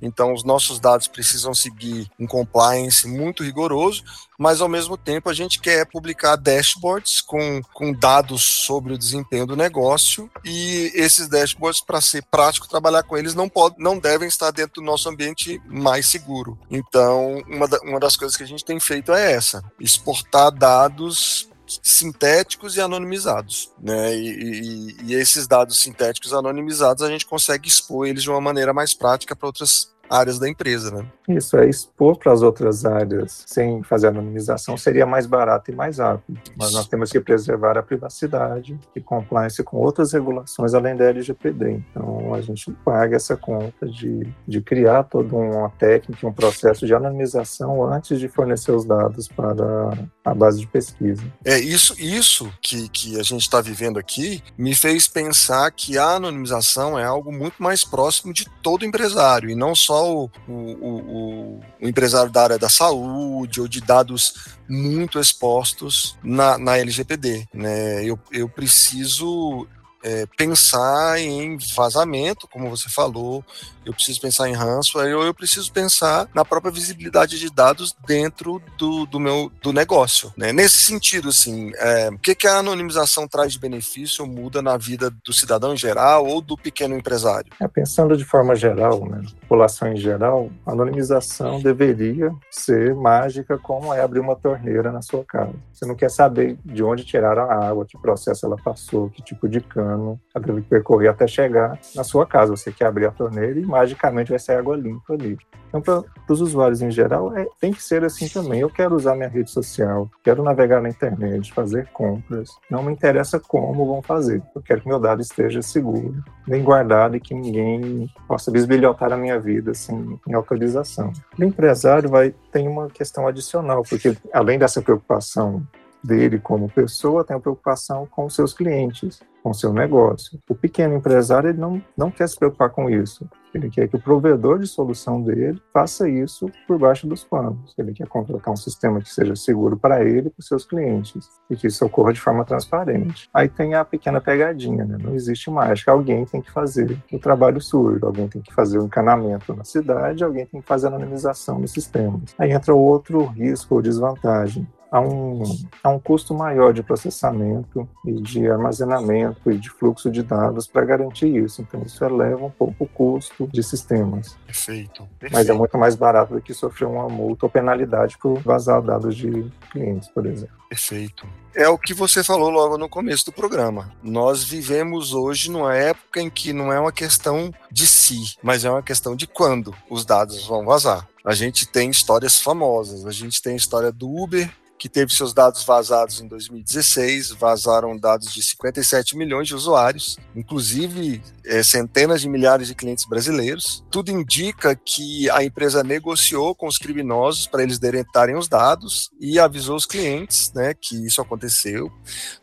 então 0.01 0.33
os 0.33 0.43
nossos 0.43 0.79
dados 0.79 1.07
precisam 1.07 1.53
seguir 1.53 2.09
um 2.19 2.27
compliance 2.27 3.07
muito 3.07 3.43
rigoroso, 3.43 4.03
mas 4.41 4.59
ao 4.59 4.67
mesmo 4.67 4.97
tempo 4.97 5.29
a 5.29 5.33
gente 5.35 5.59
quer 5.59 5.85
publicar 5.85 6.35
dashboards 6.35 7.21
com, 7.21 7.61
com 7.75 7.93
dados 7.93 8.41
sobre 8.41 8.91
o 8.91 8.97
desempenho 8.97 9.45
do 9.45 9.55
negócio 9.55 10.31
e 10.43 10.91
esses 10.95 11.27
dashboards, 11.27 11.79
para 11.79 12.01
ser 12.01 12.23
prático 12.23 12.67
trabalhar 12.67 13.03
com 13.03 13.15
eles, 13.15 13.35
não, 13.35 13.47
pode, 13.47 13.75
não 13.77 13.99
devem 13.99 14.27
estar 14.27 14.49
dentro 14.49 14.81
do 14.81 14.81
nosso 14.81 15.07
ambiente 15.07 15.61
mais 15.67 16.07
seguro. 16.07 16.57
Então, 16.71 17.43
uma, 17.47 17.67
da, 17.67 17.79
uma 17.81 17.99
das 17.99 18.17
coisas 18.17 18.35
que 18.35 18.41
a 18.41 18.47
gente 18.47 18.65
tem 18.65 18.79
feito 18.79 19.13
é 19.13 19.31
essa: 19.31 19.63
exportar 19.79 20.51
dados 20.51 21.47
sintéticos 21.83 22.75
e 22.75 22.81
anonimizados, 22.81 23.71
né? 23.79 24.15
E, 24.15 24.27
e, 24.27 24.95
e, 25.03 25.13
esses 25.13 25.47
dados 25.47 25.79
sintéticos 25.79 26.33
anonimizados 26.33 27.03
a 27.03 27.09
gente 27.09 27.27
consegue 27.27 27.69
expor 27.69 28.07
eles 28.07 28.23
de 28.23 28.29
uma 28.29 28.41
maneira 28.41 28.73
mais 28.73 28.93
prática 28.95 29.35
para 29.35 29.47
outras 29.47 29.90
áreas 30.11 30.37
da 30.37 30.49
empresa, 30.49 30.91
né? 30.91 31.05
Isso, 31.29 31.57
é 31.57 31.69
expor 31.69 32.17
para 32.17 32.33
as 32.33 32.41
outras 32.41 32.85
áreas 32.85 33.43
sem 33.47 33.81
fazer 33.83 34.07
anonimização 34.07 34.75
seria 34.75 35.05
mais 35.05 35.25
barato 35.25 35.71
e 35.71 35.75
mais 35.75 35.99
rápido. 35.99 36.39
Mas 36.57 36.73
nós 36.73 36.87
temos 36.87 37.11
que 37.11 37.19
preservar 37.19 37.77
a 37.77 37.83
privacidade 37.83 38.77
e 38.95 38.99
compliance 38.99 39.63
com 39.63 39.77
outras 39.77 40.11
regulações 40.11 40.73
além 40.73 40.95
da 40.95 41.05
LGPD. 41.05 41.83
Então 41.91 42.33
a 42.33 42.41
gente 42.41 42.71
paga 42.83 43.15
essa 43.15 43.37
conta 43.37 43.87
de, 43.87 44.27
de 44.47 44.61
criar 44.61 45.03
toda 45.03 45.35
uma 45.35 45.69
técnica, 45.69 46.27
um 46.27 46.33
processo 46.33 46.85
de 46.85 46.93
anonimização 46.93 47.83
antes 47.85 48.19
de 48.19 48.27
fornecer 48.27 48.71
os 48.71 48.83
dados 48.83 49.27
para 49.27 49.93
a 50.25 50.33
base 50.33 50.59
de 50.59 50.67
pesquisa. 50.67 51.23
É 51.45 51.57
isso, 51.57 51.95
isso 51.97 52.51
que, 52.61 52.89
que 52.89 53.19
a 53.19 53.23
gente 53.23 53.41
está 53.41 53.61
vivendo 53.61 53.97
aqui 53.97 54.43
me 54.57 54.75
fez 54.75 55.07
pensar 55.07 55.71
que 55.71 55.97
a 55.97 56.15
anonimização 56.15 56.99
é 56.99 57.05
algo 57.05 57.31
muito 57.31 57.61
mais 57.61 57.85
próximo 57.85 58.33
de 58.33 58.45
todo 58.61 58.85
empresário 58.85 59.49
e 59.49 59.55
não 59.55 59.73
só 59.73 60.00
o, 60.01 60.29
o, 60.47 60.51
o, 60.51 61.59
empresário 61.81 62.31
da 62.31 62.43
área 62.43 62.59
da 62.59 62.69
saúde 62.69 63.61
ou 63.61 63.67
de 63.67 63.81
dados 63.81 64.55
muito 64.67 65.19
expostos 65.19 66.17
na, 66.23 66.57
na 66.57 66.77
LGPD. 66.77 67.47
Né? 67.53 68.03
Eu, 68.05 68.19
eu 68.31 68.47
preciso 68.49 69.67
é, 70.03 70.25
pensar 70.37 71.19
em 71.19 71.57
vazamento, 71.75 72.47
como 72.47 72.69
você 72.69 72.89
falou, 72.89 73.43
eu 73.85 73.93
preciso 73.93 74.21
pensar 74.21 74.49
em 74.49 74.53
ransomware, 74.53 75.15
ou 75.15 75.23
eu 75.23 75.33
preciso 75.33 75.71
pensar 75.71 76.27
na 76.33 76.45
própria 76.45 76.71
visibilidade 76.71 77.39
de 77.39 77.49
dados 77.49 77.95
dentro 78.05 78.61
do, 78.77 79.05
do 79.05 79.19
meu 79.19 79.51
do 79.61 79.73
negócio. 79.73 80.31
Né? 80.37 80.51
Nesse 80.51 80.83
sentido, 80.83 81.29
assim, 81.29 81.71
é, 81.75 82.09
o 82.09 82.17
que, 82.17 82.35
que 82.35 82.47
a 82.47 82.57
anonimização 82.57 83.27
traz 83.27 83.53
de 83.53 83.59
benefício 83.59 84.23
ou 84.23 84.29
muda 84.29 84.61
na 84.61 84.77
vida 84.77 85.11
do 85.25 85.33
cidadão 85.33 85.73
em 85.73 85.77
geral 85.77 86.25
ou 86.25 86.41
do 86.41 86.55
pequeno 86.55 86.95
empresário? 86.95 87.51
É, 87.59 87.67
pensando 87.67 88.15
de 88.15 88.23
forma 88.23 88.55
geral, 88.55 89.05
né, 89.07 89.21
população 89.41 89.87
em 89.87 89.97
geral, 89.97 90.49
a 90.65 90.71
anonimização 90.71 91.59
deveria 91.61 92.31
ser 92.49 92.93
mágica 92.95 93.57
como 93.57 93.93
é 93.93 94.01
abrir 94.01 94.19
uma 94.19 94.35
torneira 94.35 94.91
na 94.91 95.01
sua 95.01 95.23
casa. 95.25 95.53
Você 95.73 95.85
não 95.85 95.95
quer 95.95 96.11
saber 96.11 96.57
de 96.63 96.83
onde 96.83 97.03
tiraram 97.03 97.49
a 97.49 97.69
água, 97.69 97.85
que 97.85 97.97
processo 97.97 98.45
ela 98.45 98.57
passou, 98.57 99.09
que 99.09 99.21
tipo 99.21 99.49
de 99.49 99.59
cano 99.59 99.90
ela 99.93 100.45
teve 100.45 100.61
que 100.61 100.69
percorrer 100.69 101.09
até 101.09 101.27
chegar 101.27 101.79
na 101.95 102.03
sua 102.03 102.25
casa. 102.25 102.55
Você 102.55 102.71
quer 102.71 102.85
abrir 102.85 103.05
a 103.05 103.11
torneira 103.11 103.59
e 103.59 103.65
magicamente 103.65 104.29
vai 104.29 104.39
sair 104.39 104.57
água 104.57 104.75
limpa 104.75 105.13
ali. 105.13 105.37
Então, 105.73 105.81
para 105.81 106.33
os 106.33 106.41
usuários 106.41 106.81
em 106.81 106.91
geral, 106.91 107.35
é, 107.35 107.47
tem 107.59 107.71
que 107.71 107.81
ser 107.81 108.03
assim 108.03 108.27
também. 108.27 108.59
Eu 108.59 108.69
quero 108.69 108.93
usar 108.93 109.15
minha 109.15 109.29
rede 109.29 109.49
social, 109.49 110.09
quero 110.21 110.43
navegar 110.43 110.81
na 110.81 110.89
internet, 110.89 111.53
fazer 111.53 111.87
compras. 111.93 112.49
Não 112.69 112.83
me 112.83 112.91
interessa 112.91 113.39
como 113.39 113.85
vão 113.85 114.01
fazer. 114.01 114.43
Eu 114.53 114.61
quero 114.61 114.81
que 114.81 114.87
meu 114.87 114.99
dado 114.99 115.21
esteja 115.21 115.61
seguro, 115.61 116.21
bem 116.45 116.61
guardado 116.61 117.15
e 117.15 117.21
que 117.21 117.33
ninguém 117.33 118.09
possa 118.27 118.51
bisbilhotar 118.51 119.13
a 119.13 119.17
minha 119.17 119.39
vida 119.39 119.73
sem 119.73 120.19
autorização. 120.33 121.13
O 121.39 121.43
empresário 121.43 122.09
vai 122.09 122.35
ter 122.51 122.67
uma 122.67 122.89
questão 122.89 123.25
adicional, 123.25 123.83
porque 123.89 124.15
além 124.33 124.59
dessa 124.59 124.81
preocupação 124.81 125.65
dele 126.03 126.39
como 126.39 126.69
pessoa, 126.69 127.23
tem 127.23 127.35
a 127.35 127.39
preocupação 127.39 128.05
com 128.05 128.29
seus 128.29 128.53
clientes 128.53 129.19
com 129.41 129.53
seu 129.53 129.73
negócio. 129.73 130.39
O 130.49 130.55
pequeno 130.55 130.95
empresário 130.95 131.49
ele 131.49 131.57
não, 131.57 131.81
não 131.97 132.11
quer 132.11 132.27
se 132.27 132.37
preocupar 132.37 132.69
com 132.69 132.89
isso. 132.89 133.27
Ele 133.53 133.69
quer 133.69 133.89
que 133.89 133.97
o 133.97 134.01
provedor 134.01 134.59
de 134.59 134.67
solução 134.67 135.21
dele 135.21 135.61
faça 135.73 136.07
isso 136.07 136.49
por 136.65 136.79
baixo 136.79 137.05
dos 137.05 137.23
panos. 137.23 137.73
Ele 137.77 137.91
quer 137.91 138.07
contratar 138.07 138.53
um 138.53 138.55
sistema 138.55 139.01
que 139.01 139.13
seja 139.13 139.35
seguro 139.35 139.77
para 139.77 140.05
ele 140.05 140.27
e 140.27 140.29
para 140.29 140.39
os 140.39 140.47
seus 140.47 140.65
clientes 140.65 141.27
e 141.49 141.55
que 141.55 141.67
isso 141.67 141.83
ocorra 141.85 142.13
de 142.13 142.21
forma 142.21 142.45
transparente. 142.45 143.29
Aí 143.33 143.49
tem 143.49 143.73
a 143.73 143.83
pequena 143.83 144.21
pegadinha, 144.21 144.85
né? 144.85 144.97
Não 145.01 145.13
existe 145.13 145.49
mágica. 145.49 145.91
Alguém 145.91 146.23
tem 146.23 146.41
que 146.41 146.51
fazer 146.51 146.97
o 147.11 147.19
trabalho 147.19 147.59
sujo, 147.59 148.05
alguém 148.05 148.27
tem 148.29 148.41
que 148.41 148.53
fazer 148.53 148.79
o 148.79 148.85
encanamento 148.85 149.53
na 149.53 149.65
cidade, 149.65 150.23
alguém 150.23 150.45
tem 150.45 150.61
que 150.61 150.67
fazer 150.67 150.87
a 150.87 150.89
anonimização 150.91 151.59
nos 151.59 151.71
sistemas. 151.71 152.33
Aí 152.37 152.51
entra 152.51 152.73
outro 152.73 153.25
risco 153.25 153.75
ou 153.75 153.81
desvantagem 153.81 154.65
há 154.91 154.99
um, 154.99 155.41
há 155.81 155.89
um 155.89 155.97
custo 155.97 156.33
maior 156.33 156.73
de 156.73 156.83
processamento 156.83 157.87
e 158.05 158.11
de 158.21 158.47
armazenamento 158.47 159.49
e 159.49 159.57
de 159.57 159.69
fluxo 159.69 160.11
de 160.11 160.21
dados 160.21 160.67
para 160.67 160.83
garantir 160.83 161.33
isso. 161.33 161.61
Então, 161.61 161.81
isso 161.83 162.03
eleva 162.03 162.45
um 162.45 162.51
pouco 162.51 162.83
o 162.83 162.87
custo 162.87 163.47
de 163.47 163.63
sistemas. 163.63 164.37
Perfeito, 164.45 165.07
perfeito. 165.17 165.33
Mas 165.33 165.49
é 165.49 165.53
muito 165.53 165.77
mais 165.77 165.95
barato 165.95 166.33
do 166.33 166.41
que 166.41 166.53
sofrer 166.53 166.87
uma 166.87 167.07
multa 167.07 167.45
ou 167.45 167.49
penalidade 167.49 168.17
por 168.17 168.37
vazar 168.39 168.81
dados 168.81 169.15
de 169.15 169.49
clientes, 169.71 170.09
por 170.09 170.25
exemplo. 170.25 170.61
Perfeito. 170.67 171.27
É 171.53 171.67
o 171.67 171.77
que 171.77 171.93
você 171.93 172.23
falou 172.23 172.49
logo 172.49 172.77
no 172.77 172.87
começo 172.87 173.25
do 173.25 173.31
programa. 173.31 173.91
Nós 174.01 174.43
vivemos 174.43 175.13
hoje 175.13 175.51
numa 175.51 175.75
época 175.75 176.21
em 176.21 176.29
que 176.29 176.53
não 176.53 176.71
é 176.71 176.79
uma 176.79 176.93
questão 176.93 177.53
de 177.69 177.85
si, 177.85 178.37
mas 178.41 178.63
é 178.63 178.71
uma 178.71 178.81
questão 178.81 179.15
de 179.15 179.27
quando 179.27 179.75
os 179.89 180.05
dados 180.05 180.47
vão 180.47 180.65
vazar. 180.65 181.07
A 181.25 181.33
gente 181.33 181.67
tem 181.67 181.89
histórias 181.89 182.39
famosas. 182.39 183.05
A 183.05 183.11
gente 183.11 183.41
tem 183.41 183.53
a 183.53 183.57
história 183.57 183.91
do 183.91 184.09
Uber, 184.09 184.49
que 184.81 184.89
teve 184.89 185.13
seus 185.13 185.31
dados 185.31 185.63
vazados 185.63 186.19
em 186.21 186.27
2016, 186.27 187.29
vazaram 187.33 187.95
dados 187.95 188.33
de 188.33 188.41
57 188.41 189.15
milhões 189.15 189.47
de 189.47 189.53
usuários, 189.53 190.17
inclusive 190.35 191.21
é, 191.45 191.61
centenas 191.61 192.21
de 192.21 192.27
milhares 192.27 192.67
de 192.67 192.73
clientes 192.73 193.05
brasileiros. 193.05 193.83
Tudo 193.91 194.09
indica 194.09 194.75
que 194.75 195.29
a 195.29 195.43
empresa 195.43 195.83
negociou 195.83 196.55
com 196.55 196.65
os 196.65 196.79
criminosos 196.79 197.45
para 197.45 197.61
eles 197.61 197.77
deletarem 197.77 198.35
os 198.35 198.47
dados 198.47 199.11
e 199.19 199.37
avisou 199.37 199.75
os 199.75 199.85
clientes 199.85 200.51
né, 200.55 200.73
que 200.73 200.95
isso 201.05 201.21
aconteceu. 201.21 201.91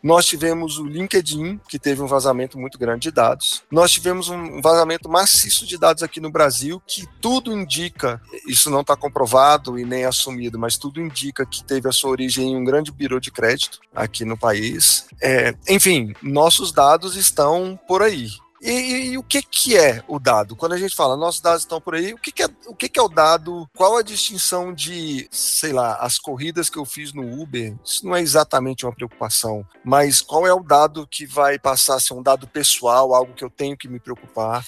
Nós 0.00 0.24
tivemos 0.24 0.78
o 0.78 0.86
LinkedIn, 0.86 1.58
que 1.68 1.76
teve 1.76 2.00
um 2.02 2.06
vazamento 2.06 2.56
muito 2.56 2.78
grande 2.78 3.00
de 3.00 3.10
dados. 3.10 3.64
Nós 3.68 3.90
tivemos 3.90 4.28
um 4.28 4.60
vazamento 4.62 5.08
maciço 5.08 5.66
de 5.66 5.76
dados 5.76 6.04
aqui 6.04 6.20
no 6.20 6.30
Brasil, 6.30 6.80
que 6.86 7.04
tudo 7.20 7.52
indica, 7.52 8.22
isso 8.46 8.70
não 8.70 8.82
está 8.82 8.94
comprovado 8.94 9.76
e 9.76 9.84
nem 9.84 10.04
assumido, 10.04 10.56
mas 10.56 10.76
tudo 10.76 11.00
indica 11.00 11.44
que 11.44 11.64
teve 11.64 11.88
a 11.88 11.92
sua 11.92 12.10
origem 12.10 12.27
origem 12.28 12.52
em 12.52 12.56
um 12.56 12.64
grande 12.64 12.92
birô 12.92 13.18
de 13.18 13.30
crédito 13.30 13.80
aqui 13.94 14.24
no 14.24 14.36
país. 14.36 15.06
É, 15.20 15.54
enfim, 15.68 16.14
nossos 16.22 16.70
dados 16.70 17.16
estão 17.16 17.78
por 17.88 18.02
aí. 18.02 18.28
E, 18.60 18.70
e, 18.70 19.10
e, 19.12 19.18
o 19.18 19.22
que, 19.22 19.40
que 19.40 19.76
é 19.76 20.02
o 20.08 20.18
dado? 20.18 20.56
Quando 20.56 20.72
a 20.72 20.76
gente 20.76 20.94
fala, 20.94 21.16
nossos 21.16 21.40
dados 21.40 21.62
estão 21.62 21.80
por 21.80 21.94
aí, 21.94 22.12
o 22.12 22.18
que, 22.18 22.32
que, 22.32 22.42
é, 22.42 22.48
o 22.66 22.74
que, 22.74 22.88
que 22.88 22.98
é 22.98 23.02
o 23.02 23.08
dado? 23.08 23.68
Qual 23.76 23.96
a 23.96 24.02
distinção 24.02 24.74
de, 24.74 25.28
sei 25.30 25.72
lá, 25.72 25.94
as 25.94 26.18
corridas 26.18 26.68
que 26.68 26.76
eu 26.76 26.84
fiz 26.84 27.12
no 27.12 27.40
Uber? 27.40 27.76
Isso 27.84 28.04
não 28.04 28.16
é 28.16 28.20
exatamente 28.20 28.84
uma 28.84 28.92
preocupação, 28.92 29.64
mas 29.84 30.20
qual 30.20 30.44
é 30.44 30.52
o 30.52 30.62
dado 30.62 31.06
que 31.06 31.24
vai 31.24 31.56
passar 31.56 31.94
a 31.94 32.00
ser 32.00 32.14
um 32.14 32.22
dado 32.22 32.48
pessoal, 32.48 33.14
algo 33.14 33.32
que 33.32 33.44
eu 33.44 33.50
tenho 33.50 33.76
que 33.76 33.86
me 33.86 34.00
preocupar? 34.00 34.66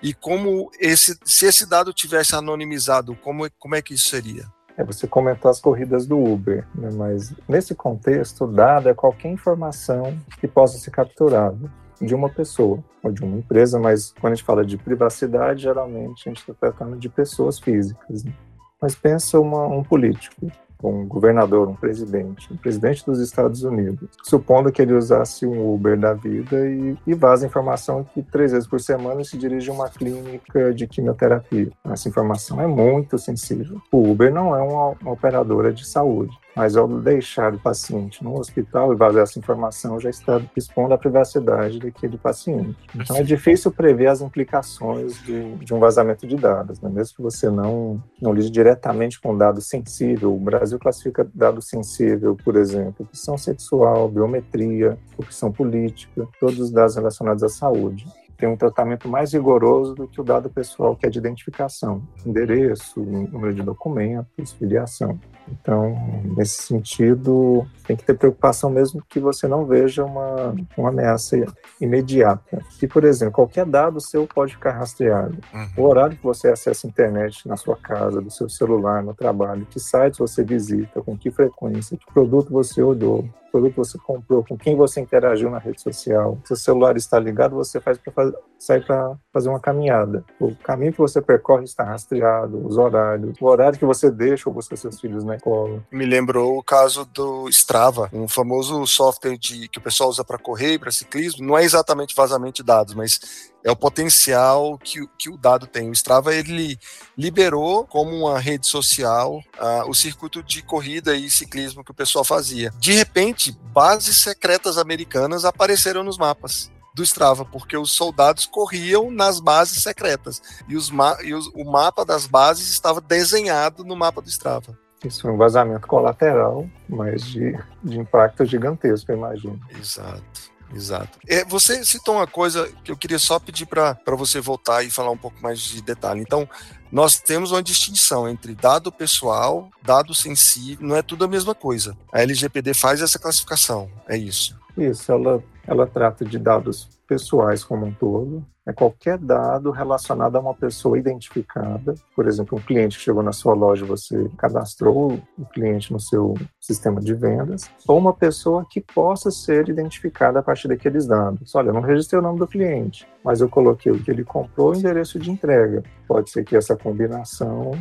E 0.00 0.14
como 0.14 0.70
esse, 0.78 1.18
se 1.24 1.46
esse 1.46 1.66
dado 1.66 1.92
tivesse 1.92 2.36
anonimizado, 2.36 3.16
como, 3.16 3.50
como 3.58 3.74
é 3.74 3.82
que 3.82 3.94
isso 3.94 4.08
seria? 4.08 4.48
É, 4.76 4.84
você 4.84 5.06
comentou 5.06 5.50
as 5.50 5.60
corridas 5.60 6.06
do 6.06 6.18
Uber, 6.18 6.66
né? 6.74 6.88
mas 6.92 7.34
nesse 7.48 7.74
contexto, 7.74 8.46
dado 8.46 8.88
é 8.88 8.94
qualquer 8.94 9.30
informação 9.30 10.16
que 10.40 10.48
possa 10.48 10.78
ser 10.78 10.90
capturada 10.90 11.70
de 12.00 12.14
uma 12.14 12.28
pessoa 12.28 12.82
ou 13.02 13.12
de 13.12 13.22
uma 13.22 13.36
empresa, 13.36 13.78
mas 13.78 14.12
quando 14.20 14.32
a 14.32 14.36
gente 14.36 14.44
fala 14.44 14.64
de 14.64 14.76
privacidade, 14.76 15.62
geralmente 15.62 16.28
a 16.28 16.30
gente 16.30 16.40
está 16.40 16.54
tratando 16.54 16.96
de 16.96 17.08
pessoas 17.08 17.58
físicas. 17.58 18.24
Né? 18.24 18.32
Mas 18.80 18.94
pensa 18.94 19.38
uma, 19.38 19.66
um 19.66 19.82
político 19.82 20.50
um 20.82 21.06
governador, 21.06 21.68
um 21.68 21.74
presidente, 21.74 22.52
um 22.52 22.56
presidente 22.56 23.04
dos 23.04 23.20
Estados 23.20 23.62
Unidos, 23.62 24.08
supondo 24.22 24.72
que 24.72 24.82
ele 24.82 24.94
usasse 24.94 25.46
um 25.46 25.72
Uber 25.72 25.98
da 25.98 26.12
vida 26.12 26.66
e, 26.66 26.96
e 27.06 27.14
vaza 27.14 27.46
informação 27.46 28.04
que 28.04 28.22
três 28.22 28.52
vezes 28.52 28.68
por 28.68 28.80
semana 28.80 29.22
se 29.24 29.36
dirige 29.36 29.70
a 29.70 29.72
uma 29.72 29.88
clínica 29.88 30.72
de 30.74 30.86
quimioterapia. 30.86 31.70
Essa 31.84 32.08
informação 32.08 32.60
é 32.60 32.66
muito 32.66 33.18
sensível. 33.18 33.80
O 33.90 34.10
Uber 34.10 34.32
não 34.32 34.54
é 34.56 34.62
uma, 34.62 34.96
uma 35.00 35.12
operadora 35.12 35.72
de 35.72 35.86
saúde. 35.86 36.36
Mas 36.54 36.76
ao 36.76 36.86
deixar 36.86 37.54
o 37.54 37.58
paciente 37.58 38.22
no 38.22 38.38
hospital 38.38 38.92
e 38.92 38.96
vazar 38.96 39.22
essa 39.22 39.38
informação, 39.38 39.98
já 39.98 40.10
está 40.10 40.40
expondo 40.56 40.92
a 40.92 40.98
privacidade 40.98 41.78
daquele 41.78 42.18
paciente. 42.18 42.76
Então 42.94 43.16
é 43.16 43.22
difícil 43.22 43.70
prever 43.70 44.08
as 44.08 44.20
implicações 44.20 45.22
de, 45.22 45.54
de 45.56 45.74
um 45.74 45.78
vazamento 45.78 46.26
de 46.26 46.36
dados, 46.36 46.80
né? 46.80 46.90
mesmo 46.90 47.16
que 47.16 47.22
você 47.22 47.48
não, 47.48 48.02
não 48.20 48.32
lide 48.32 48.50
diretamente 48.50 49.20
com 49.20 49.36
dado 49.36 49.60
sensível. 49.60 50.34
O 50.34 50.38
Brasil 50.38 50.78
classifica 50.78 51.26
dado 51.34 51.62
sensível, 51.62 52.36
por 52.44 52.56
exemplo, 52.56 53.06
opção 53.06 53.38
sexual, 53.38 54.08
biometria, 54.08 54.98
opção 55.16 55.50
política, 55.50 56.26
todos 56.38 56.58
os 56.58 56.70
dados 56.70 56.96
relacionados 56.96 57.42
à 57.42 57.48
saúde 57.48 58.06
tem 58.42 58.48
um 58.48 58.56
tratamento 58.56 59.08
mais 59.08 59.32
rigoroso 59.32 59.94
do 59.94 60.08
que 60.08 60.20
o 60.20 60.24
dado 60.24 60.50
pessoal, 60.50 60.96
que 60.96 61.06
é 61.06 61.08
de 61.08 61.16
identificação, 61.16 62.02
endereço, 62.26 62.98
número 62.98 63.54
de 63.54 63.62
documentos, 63.62 64.50
filiação. 64.50 65.16
Então, 65.48 65.96
nesse 66.36 66.62
sentido, 66.62 67.64
tem 67.86 67.96
que 67.96 68.02
ter 68.02 68.14
preocupação 68.14 68.68
mesmo 68.68 69.00
que 69.08 69.20
você 69.20 69.46
não 69.46 69.64
veja 69.64 70.04
uma, 70.04 70.56
uma 70.76 70.88
ameaça 70.88 71.36
imediata. 71.80 72.60
E, 72.82 72.86
por 72.88 73.04
exemplo, 73.04 73.34
qualquer 73.34 73.64
dado 73.64 74.00
seu 74.00 74.26
pode 74.26 74.54
ficar 74.54 74.72
rastreado. 74.72 75.38
Uhum. 75.54 75.68
O 75.76 75.82
horário 75.88 76.16
que 76.16 76.24
você 76.24 76.48
acessa 76.48 76.84
a 76.84 76.90
internet 76.90 77.46
na 77.46 77.56
sua 77.56 77.76
casa, 77.76 78.20
do 78.20 78.30
seu 78.30 78.48
celular, 78.48 79.04
no 79.04 79.14
trabalho, 79.14 79.66
que 79.66 79.78
sites 79.78 80.18
você 80.18 80.42
visita, 80.42 81.00
com 81.00 81.16
que 81.16 81.30
frequência, 81.30 81.96
que 81.96 82.12
produto 82.12 82.50
você 82.50 82.82
olhou, 82.82 83.24
produto 83.52 83.76
você 83.76 83.98
comprou, 83.98 84.42
com 84.42 84.56
quem 84.56 84.74
você 84.74 85.00
interagiu 85.00 85.50
na 85.50 85.58
rede 85.58 85.82
social. 85.82 86.38
Se 86.44 86.54
o 86.54 86.56
celular 86.56 86.96
está 86.96 87.18
ligado, 87.18 87.54
você 87.54 87.78
faz 87.78 87.98
para 87.98 88.31
sair 88.62 88.84
para 88.86 89.16
fazer 89.32 89.48
uma 89.48 89.58
caminhada. 89.58 90.24
O 90.38 90.54
caminho 90.54 90.92
que 90.92 90.98
você 90.98 91.20
percorre 91.20 91.64
está 91.64 91.82
rastreado, 91.82 92.64
os 92.64 92.78
horários, 92.78 93.36
o 93.40 93.46
horário 93.46 93.78
que 93.78 93.84
você 93.84 94.10
deixa 94.10 94.48
ou 94.48 94.54
busca 94.54 94.76
seus 94.76 95.00
filhos 95.00 95.24
na 95.24 95.36
escola. 95.36 95.84
Me 95.90 96.06
lembrou 96.06 96.56
o 96.56 96.62
caso 96.62 97.04
do 97.04 97.48
Strava, 97.48 98.08
um 98.12 98.28
famoso 98.28 98.86
software 98.86 99.36
de, 99.36 99.68
que 99.68 99.78
o 99.78 99.82
pessoal 99.82 100.10
usa 100.10 100.24
para 100.24 100.38
correr, 100.38 100.78
para 100.78 100.92
ciclismo. 100.92 101.44
Não 101.44 101.58
é 101.58 101.64
exatamente 101.64 102.14
vazamento 102.14 102.56
de 102.56 102.62
dados, 102.62 102.94
mas 102.94 103.50
é 103.64 103.70
o 103.70 103.76
potencial 103.76 104.78
que, 104.78 105.00
que 105.18 105.28
o 105.28 105.36
dado 105.36 105.66
tem. 105.66 105.90
O 105.90 105.92
Strava 105.92 106.32
ele 106.32 106.78
liberou 107.18 107.84
como 107.84 108.14
uma 108.14 108.38
rede 108.38 108.68
social 108.68 109.38
uh, 109.58 109.88
o 109.88 109.94
circuito 109.94 110.42
de 110.42 110.62
corrida 110.62 111.16
e 111.16 111.28
ciclismo 111.28 111.84
que 111.84 111.90
o 111.90 111.94
pessoal 111.94 112.24
fazia. 112.24 112.72
De 112.78 112.92
repente, 112.92 113.58
bases 113.72 114.18
secretas 114.18 114.78
americanas 114.78 115.44
apareceram 115.44 116.04
nos 116.04 116.16
mapas 116.16 116.70
do 116.94 117.02
Strava, 117.02 117.44
porque 117.44 117.76
os 117.76 117.92
soldados 117.92 118.46
corriam 118.46 119.10
nas 119.10 119.40
bases 119.40 119.82
secretas 119.82 120.42
e, 120.68 120.76
os 120.76 120.90
e 121.24 121.34
os, 121.34 121.46
o 121.48 121.64
mapa 121.64 122.04
das 122.04 122.26
bases 122.26 122.70
estava 122.70 123.00
desenhado 123.00 123.84
no 123.84 123.96
mapa 123.96 124.20
do 124.20 124.28
Strava. 124.28 124.78
Isso 125.04 125.26
é 125.26 125.32
um 125.32 125.36
vazamento 125.36 125.86
colateral, 125.86 126.68
mas 126.88 127.24
de, 127.24 127.58
de 127.82 127.98
impacto 127.98 128.44
gigantesco, 128.44 129.10
eu 129.10 129.16
imagino. 129.16 129.60
Exato. 129.78 130.52
Exato. 130.74 131.18
É, 131.28 131.44
você 131.44 131.84
citou 131.84 132.16
uma 132.16 132.26
coisa 132.26 132.70
que 132.82 132.90
eu 132.90 132.96
queria 132.96 133.18
só 133.18 133.38
pedir 133.38 133.66
para 133.66 134.16
você 134.16 134.40
voltar 134.40 134.82
e 134.82 134.90
falar 134.90 135.10
um 135.10 135.18
pouco 135.18 135.36
mais 135.42 135.60
de 135.60 135.82
detalhe. 135.82 136.20
Então, 136.20 136.48
nós 136.90 137.20
temos 137.20 137.52
uma 137.52 137.62
distinção 137.62 138.28
entre 138.28 138.54
dado 138.54 138.90
pessoal, 138.90 139.68
dado 139.82 140.14
sensível, 140.14 140.86
não 140.86 140.96
é 140.96 141.02
tudo 141.02 141.24
a 141.24 141.28
mesma 141.28 141.54
coisa. 141.54 141.96
A 142.12 142.22
LGPD 142.22 142.72
faz 142.74 143.02
essa 143.02 143.18
classificação, 143.18 143.90
é 144.08 144.16
isso. 144.16 144.58
Isso, 144.76 145.12
ela, 145.12 145.42
ela 145.66 145.86
trata 145.86 146.24
de 146.24 146.38
dados 146.38 146.88
pessoais 147.06 147.62
como 147.62 147.86
um 147.86 147.92
todo, 147.92 148.44
é 148.66 148.72
qualquer 148.72 149.18
dado 149.18 149.70
relacionado 149.70 150.36
a 150.36 150.40
uma 150.40 150.54
pessoa 150.54 150.96
identificada, 150.96 151.94
por 152.14 152.28
exemplo, 152.28 152.56
um 152.56 152.60
cliente 152.62 152.96
que 152.96 153.04
chegou 153.04 153.22
na 153.22 153.32
sua 153.32 153.54
loja, 153.54 153.84
você 153.84 154.30
cadastrou 154.38 155.20
o 155.36 155.44
cliente 155.46 155.92
no 155.92 155.98
seu 155.98 156.34
sistema 156.60 157.00
de 157.00 157.12
vendas, 157.12 157.68
ou 157.88 157.98
uma 157.98 158.12
pessoa 158.12 158.64
que 158.68 158.80
possa 158.80 159.30
ser 159.30 159.68
identificada 159.68 160.38
a 160.38 160.42
partir 160.42 160.68
daqueles 160.68 161.06
dados. 161.06 161.54
Olha, 161.54 161.68
eu 161.68 161.74
não 161.74 161.80
registrei 161.80 162.20
o 162.20 162.22
nome 162.22 162.38
do 162.38 162.46
cliente, 162.46 163.06
mas 163.24 163.40
eu 163.40 163.48
coloquei 163.48 163.90
o 163.90 164.02
que 164.02 164.10
ele 164.10 164.24
comprou, 164.24 164.70
o 164.70 164.76
endereço 164.76 165.18
de 165.18 165.30
entrega. 165.30 165.82
Pode 166.06 166.30
ser 166.30 166.44
que 166.44 166.56
essa 166.56 166.76
combinação 166.76 167.72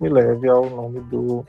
me 0.00 0.08
leve 0.08 0.48
ao 0.48 0.68
nome 0.68 1.00
do, 1.00 1.46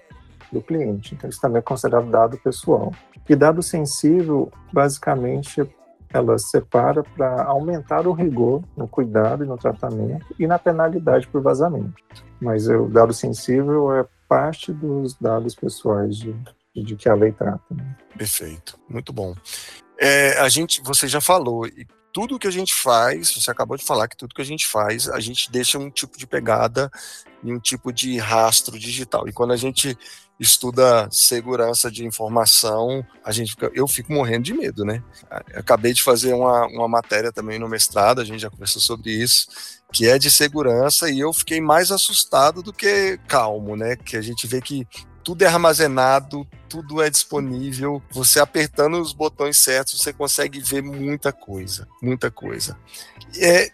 do 0.52 0.62
cliente. 0.62 1.16
Então, 1.16 1.30
isso 1.30 1.42
também 1.42 1.60
é 1.60 1.62
considerado 1.62 2.10
dado 2.10 2.38
pessoal. 2.38 2.94
E 3.28 3.36
dado 3.36 3.62
sensível, 3.62 4.52
basicamente, 4.72 5.62
ela 6.10 6.38
separa 6.38 7.04
para 7.04 7.44
aumentar 7.44 8.08
o 8.08 8.14
rigor 8.14 8.64
no 8.76 8.88
cuidado 8.88 9.44
e 9.44 9.48
no 9.48 9.58
tratamento 9.58 10.26
e 10.40 10.48
na 10.48 10.58
penalidade 10.58 11.28
por 11.28 11.42
vazamento. 11.42 12.02
Mas 12.40 12.68
o 12.68 12.88
dado 12.88 13.14
sensível 13.14 13.94
é 13.94 14.06
parte 14.28 14.72
dos 14.72 15.16
dados 15.16 15.56
pessoais 15.56 16.16
de, 16.18 16.36
de 16.76 16.96
que 16.96 17.10
a 17.10 17.14
lei 17.14 17.32
trata. 17.32 17.64
Né? 17.72 17.96
Perfeito, 18.18 18.80
muito 18.90 19.12
bom. 19.12 19.36
É, 20.00 20.40
a 20.40 20.48
gente, 20.48 20.82
você 20.84 21.08
já 21.08 21.20
falou, 21.20 21.66
e 21.66 21.86
tudo 22.14 22.40
que 22.40 22.48
a 22.48 22.52
gente 22.52 22.74
faz, 22.74 23.34
você 23.34 23.52
acabou 23.52 23.78
de 23.78 23.86
falar 23.86 24.08
que 24.08 24.18
tudo 24.18 24.34
que 24.34 24.42
a 24.42 24.46
gente 24.46 24.68
faz, 24.68 25.10
a 25.10 25.20
gente 25.20 25.52
deixa 25.52 25.78
um 25.78 25.90
tipo 25.90 26.18
de 26.18 26.26
pegada 26.26 26.90
e 27.44 27.52
um 27.52 27.60
tipo 27.60 27.92
de 27.92 28.18
rastro 28.18 28.80
digital. 28.80 29.28
E 29.28 29.34
quando 29.34 29.54
a 29.54 29.58
gente 29.58 29.98
estuda 30.40 31.10
segurança 31.12 31.90
de 31.90 32.06
informação, 32.06 33.06
a 33.24 33.32
gente 33.32 33.52
fica, 33.52 33.72
eu 33.74 33.88
fico 33.88 34.14
morrendo 34.14 34.44
de 34.44 34.54
medo, 34.54 34.86
né? 34.86 35.04
Acabei 35.56 35.94
de 35.94 36.04
fazer 36.04 36.34
uma, 36.34 36.68
uma 36.68 36.88
matéria 36.88 37.32
também 37.32 37.58
no 37.58 37.68
mestrado, 37.68 38.22
a 38.22 38.26
gente 38.26 38.40
já 38.40 38.50
conversou 38.50 38.82
sobre 38.82 39.12
isso, 39.12 39.48
que 39.92 40.08
é 40.08 40.20
de 40.20 40.30
segurança, 40.30 41.10
e 41.10 41.20
eu 41.20 41.34
fiquei 41.34 41.60
mais 41.60 41.92
assustado 41.92 42.62
do 42.62 42.72
que 42.72 43.20
calmo, 43.28 43.76
né? 43.76 43.96
Que 43.96 44.16
a 44.16 44.22
gente 44.22 44.46
vê 44.46 44.62
que 44.62 44.88
tudo 45.24 45.42
é 45.42 45.48
armazenado, 45.48 46.48
tudo 46.70 47.02
é 47.02 47.10
disponível. 47.10 48.02
Você 48.12 48.40
apertando 48.40 49.02
os 49.02 49.12
botões 49.12 49.60
certos, 49.60 50.00
você 50.00 50.14
consegue 50.14 50.60
ver 50.62 50.82
muita 50.82 51.34
coisa, 51.34 51.86
muita 52.02 52.32
coisa. 52.32 52.78
É, 53.38 53.70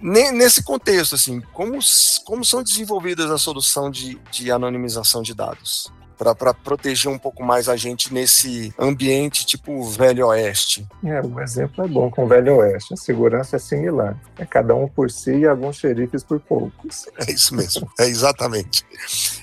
nesse 0.00 0.62
contexto, 0.62 1.14
assim, 1.14 1.40
como, 1.52 1.78
como 2.24 2.44
são 2.44 2.62
desenvolvidas 2.62 3.30
a 3.30 3.38
solução 3.38 3.90
de, 3.90 4.16
de 4.30 4.50
anonimização 4.52 5.22
de 5.22 5.34
dados? 5.34 5.92
Para 6.34 6.54
proteger 6.54 7.10
um 7.10 7.18
pouco 7.18 7.42
mais 7.42 7.68
a 7.68 7.76
gente 7.76 8.12
nesse 8.12 8.72
ambiente 8.78 9.44
tipo 9.44 9.82
Velho 9.84 10.28
Oeste. 10.28 10.86
É, 11.04 11.20
o 11.20 11.40
exemplo 11.40 11.84
é 11.84 11.88
bom 11.88 12.10
com 12.10 12.24
o 12.24 12.28
Velho 12.28 12.56
Oeste. 12.56 12.94
A 12.94 12.96
segurança 12.96 13.56
é 13.56 13.58
similar. 13.58 14.16
É 14.38 14.46
cada 14.46 14.74
um 14.74 14.86
por 14.86 15.10
si 15.10 15.32
e 15.38 15.46
alguns 15.46 15.76
xerifes 15.76 16.22
por 16.22 16.40
poucos. 16.40 17.06
É 17.18 17.30
isso 17.30 17.54
mesmo, 17.54 17.90
é 17.98 18.06
exatamente. 18.06 18.84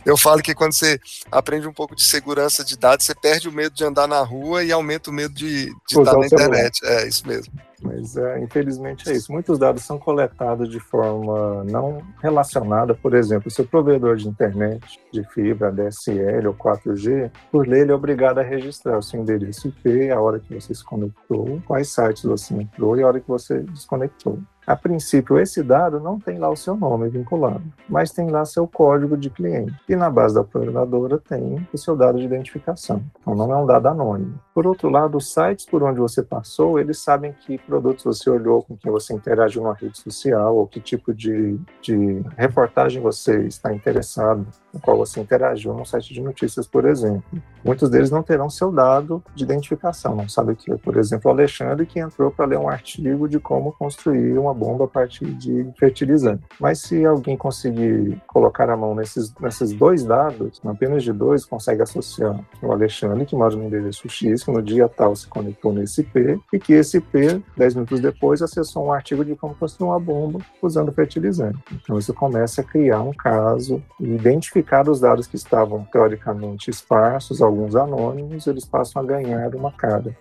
Eu 0.05 0.17
falo 0.17 0.41
que 0.41 0.55
quando 0.55 0.73
você 0.73 0.99
aprende 1.31 1.67
um 1.67 1.73
pouco 1.73 1.95
de 1.95 2.03
segurança 2.03 2.63
de 2.63 2.77
dados, 2.77 3.05
você 3.05 3.13
perde 3.13 3.49
o 3.49 3.51
medo 3.51 3.75
de 3.75 3.83
andar 3.83 4.07
na 4.07 4.21
rua 4.21 4.63
e 4.63 4.71
aumenta 4.71 5.09
o 5.09 5.13
medo 5.13 5.33
de, 5.33 5.65
de 5.65 5.75
estar 5.89 6.17
na 6.17 6.25
internet. 6.25 6.79
É 6.85 7.07
isso 7.07 7.27
mesmo. 7.27 7.53
Mas 7.81 8.17
é, 8.17 8.39
infelizmente 8.39 9.09
é 9.09 9.13
isso. 9.13 9.31
Muitos 9.31 9.57
dados 9.57 9.83
são 9.83 9.97
coletados 9.97 10.69
de 10.69 10.79
forma 10.79 11.63
não 11.63 12.01
relacionada. 12.21 12.93
Por 12.93 13.13
exemplo, 13.13 13.49
seu 13.49 13.65
provedor 13.65 14.15
de 14.15 14.27
internet 14.27 14.99
de 15.11 15.23
fibra, 15.29 15.71
DSL 15.71 16.47
ou 16.47 16.53
4G, 16.53 17.31
por 17.51 17.67
lei 17.67 17.81
ele 17.81 17.91
é 17.91 17.95
obrigado 17.95 18.39
a 18.39 18.43
registrar 18.43 18.97
o 18.97 19.03
seu 19.03 19.19
endereço 19.19 19.67
IP, 19.67 20.11
a 20.11 20.19
hora 20.19 20.39
que 20.39 20.53
você 20.53 20.73
se 20.73 20.83
conectou, 20.83 21.61
quais 21.65 21.89
sites 21.89 22.23
você 22.23 22.53
entrou 22.53 22.97
e 22.97 23.03
a 23.03 23.07
hora 23.07 23.19
que 23.19 23.27
você 23.27 23.59
desconectou. 23.59 24.39
A 24.69 24.75
princípio, 24.75 25.39
esse 25.39 25.61
dado 25.61 25.99
não 25.99 26.19
tem 26.19 26.37
lá 26.37 26.49
o 26.49 26.55
seu 26.55 26.77
nome 26.77 27.09
vinculado, 27.09 27.63
mas 27.89 28.11
tem 28.11 28.29
lá 28.29 28.45
seu 28.45 28.67
código 28.67 29.17
de 29.17 29.29
cliente. 29.29 29.73
E 29.89 29.95
na 29.95 30.09
base 30.09 30.35
da 30.35 30.43
programadora 30.43 31.17
tem 31.17 31.67
o 31.73 31.77
seu 31.77 31.95
dado 31.95 32.17
de 32.19 32.25
identificação. 32.25 33.01
Então, 33.19 33.35
não 33.35 33.51
é 33.51 33.57
um 33.57 33.65
dado 33.65 33.87
anônimo. 33.87 34.39
Por 34.53 34.67
outro 34.67 34.89
lado, 34.89 35.17
os 35.17 35.33
sites 35.33 35.65
por 35.65 35.81
onde 35.83 35.99
você 35.99 36.21
passou, 36.21 36.79
eles 36.79 36.99
sabem 36.99 37.33
que 37.33 37.57
produto 37.57 37.89
produtos 37.89 38.03
você 38.03 38.29
olhou, 38.29 38.61
com 38.61 38.77
quem 38.77 38.91
você 38.91 39.13
interagiu 39.13 39.63
na 39.63 39.73
rede 39.73 39.97
social, 39.97 40.55
ou 40.55 40.67
que 40.67 40.79
tipo 40.79 41.13
de, 41.13 41.59
de 41.81 42.23
reportagem 42.37 43.01
você 43.01 43.45
está 43.45 43.73
interessado, 43.73 44.45
no 44.73 44.79
qual 44.79 44.97
você 44.97 45.19
interagiu 45.19 45.73
no 45.73 45.85
site 45.85 46.13
de 46.13 46.21
notícias, 46.21 46.67
por 46.67 46.85
exemplo. 46.85 47.23
Muitos 47.63 47.89
deles 47.89 48.11
não 48.11 48.21
terão 48.21 48.49
seu 48.49 48.71
dado 48.71 49.23
de 49.33 49.43
identificação, 49.43 50.15
não 50.15 50.29
sabe 50.29 50.55
que 50.55 50.71
é, 50.71 50.77
por 50.77 50.97
exemplo, 50.97 51.29
o 51.29 51.33
Alexandre 51.33 51.85
que 51.85 51.99
entrou 51.99 52.31
para 52.31 52.45
ler 52.45 52.59
um 52.59 52.69
artigo 52.69 53.27
de 53.27 53.39
como 53.39 53.73
construir 53.73 54.37
uma 54.37 54.53
bomba 54.59 54.83
a 54.83 54.87
partir 54.87 55.25
de 55.25 55.65
fertilizante. 55.79 56.43
Mas 56.59 56.81
se 56.81 57.05
alguém 57.05 57.37
conseguir 57.37 58.21
colocar 58.27 58.69
a 58.69 58.75
mão 58.75 58.93
nesses, 58.93 59.33
nesses 59.39 59.71
dois 59.71 60.03
dados, 60.03 60.59
apenas 60.65 61.03
de 61.03 61.13
dois, 61.13 61.45
consegue 61.45 61.81
associar 61.81 62.39
o 62.61 62.71
Alexandre, 62.71 63.25
que 63.25 63.35
mora 63.35 63.55
no 63.55 63.63
endereço 63.63 64.07
X, 64.09 64.43
que 64.43 64.51
no 64.51 64.61
dia 64.61 64.89
tal 64.89 65.15
se 65.15 65.27
conectou 65.27 65.71
nesse 65.71 66.01
IP, 66.01 66.39
e 66.51 66.59
que 66.59 66.73
esse 66.73 66.97
IP, 66.97 67.43
10 67.55 67.75
minutos 67.75 67.99
depois, 68.01 68.41
acessou 68.41 68.85
um 68.85 68.91
artigo 68.91 69.23
de 69.23 69.35
como 69.35 69.55
construir 69.55 69.89
uma 69.89 69.99
bomba 69.99 70.39
usando 70.61 70.91
fertilizante. 70.91 71.57
Então 71.73 71.97
isso 71.97 72.13
começa 72.13 72.61
a 72.61 72.63
criar 72.63 73.01
um 73.01 73.13
caso 73.13 73.81
e 73.99 74.07
identificar 74.13 74.87
os 74.89 74.99
dados 74.99 75.27
que 75.27 75.35
estavam 75.35 75.87
teoricamente 75.91 76.69
esparsos, 76.69 77.41
alguns 77.41 77.75
anônimos, 77.75 78.47
eles 78.47 78.65
passam 78.65 79.01
a 79.01 79.05
ganhar 79.05 79.55
uma 79.55 79.71
cara. 79.71 80.15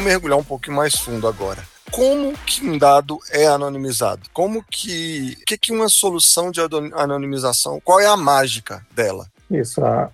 Vamos 0.00 0.12
mergulhar 0.12 0.38
um 0.38 0.44
pouquinho 0.44 0.76
mais 0.78 0.94
fundo 0.94 1.28
agora. 1.28 1.62
Como 1.90 2.32
que 2.46 2.66
um 2.66 2.78
dado 2.78 3.18
é 3.30 3.46
anonimizado? 3.46 4.30
Como 4.32 4.64
que, 4.64 5.36
que 5.46 5.58
que 5.58 5.72
uma 5.72 5.90
solução 5.90 6.50
de 6.50 6.58
anonimização? 6.94 7.78
Qual 7.84 8.00
é 8.00 8.06
a 8.06 8.16
mágica 8.16 8.80
dela? 8.94 9.26
Isso, 9.50 9.84
a, 9.84 10.10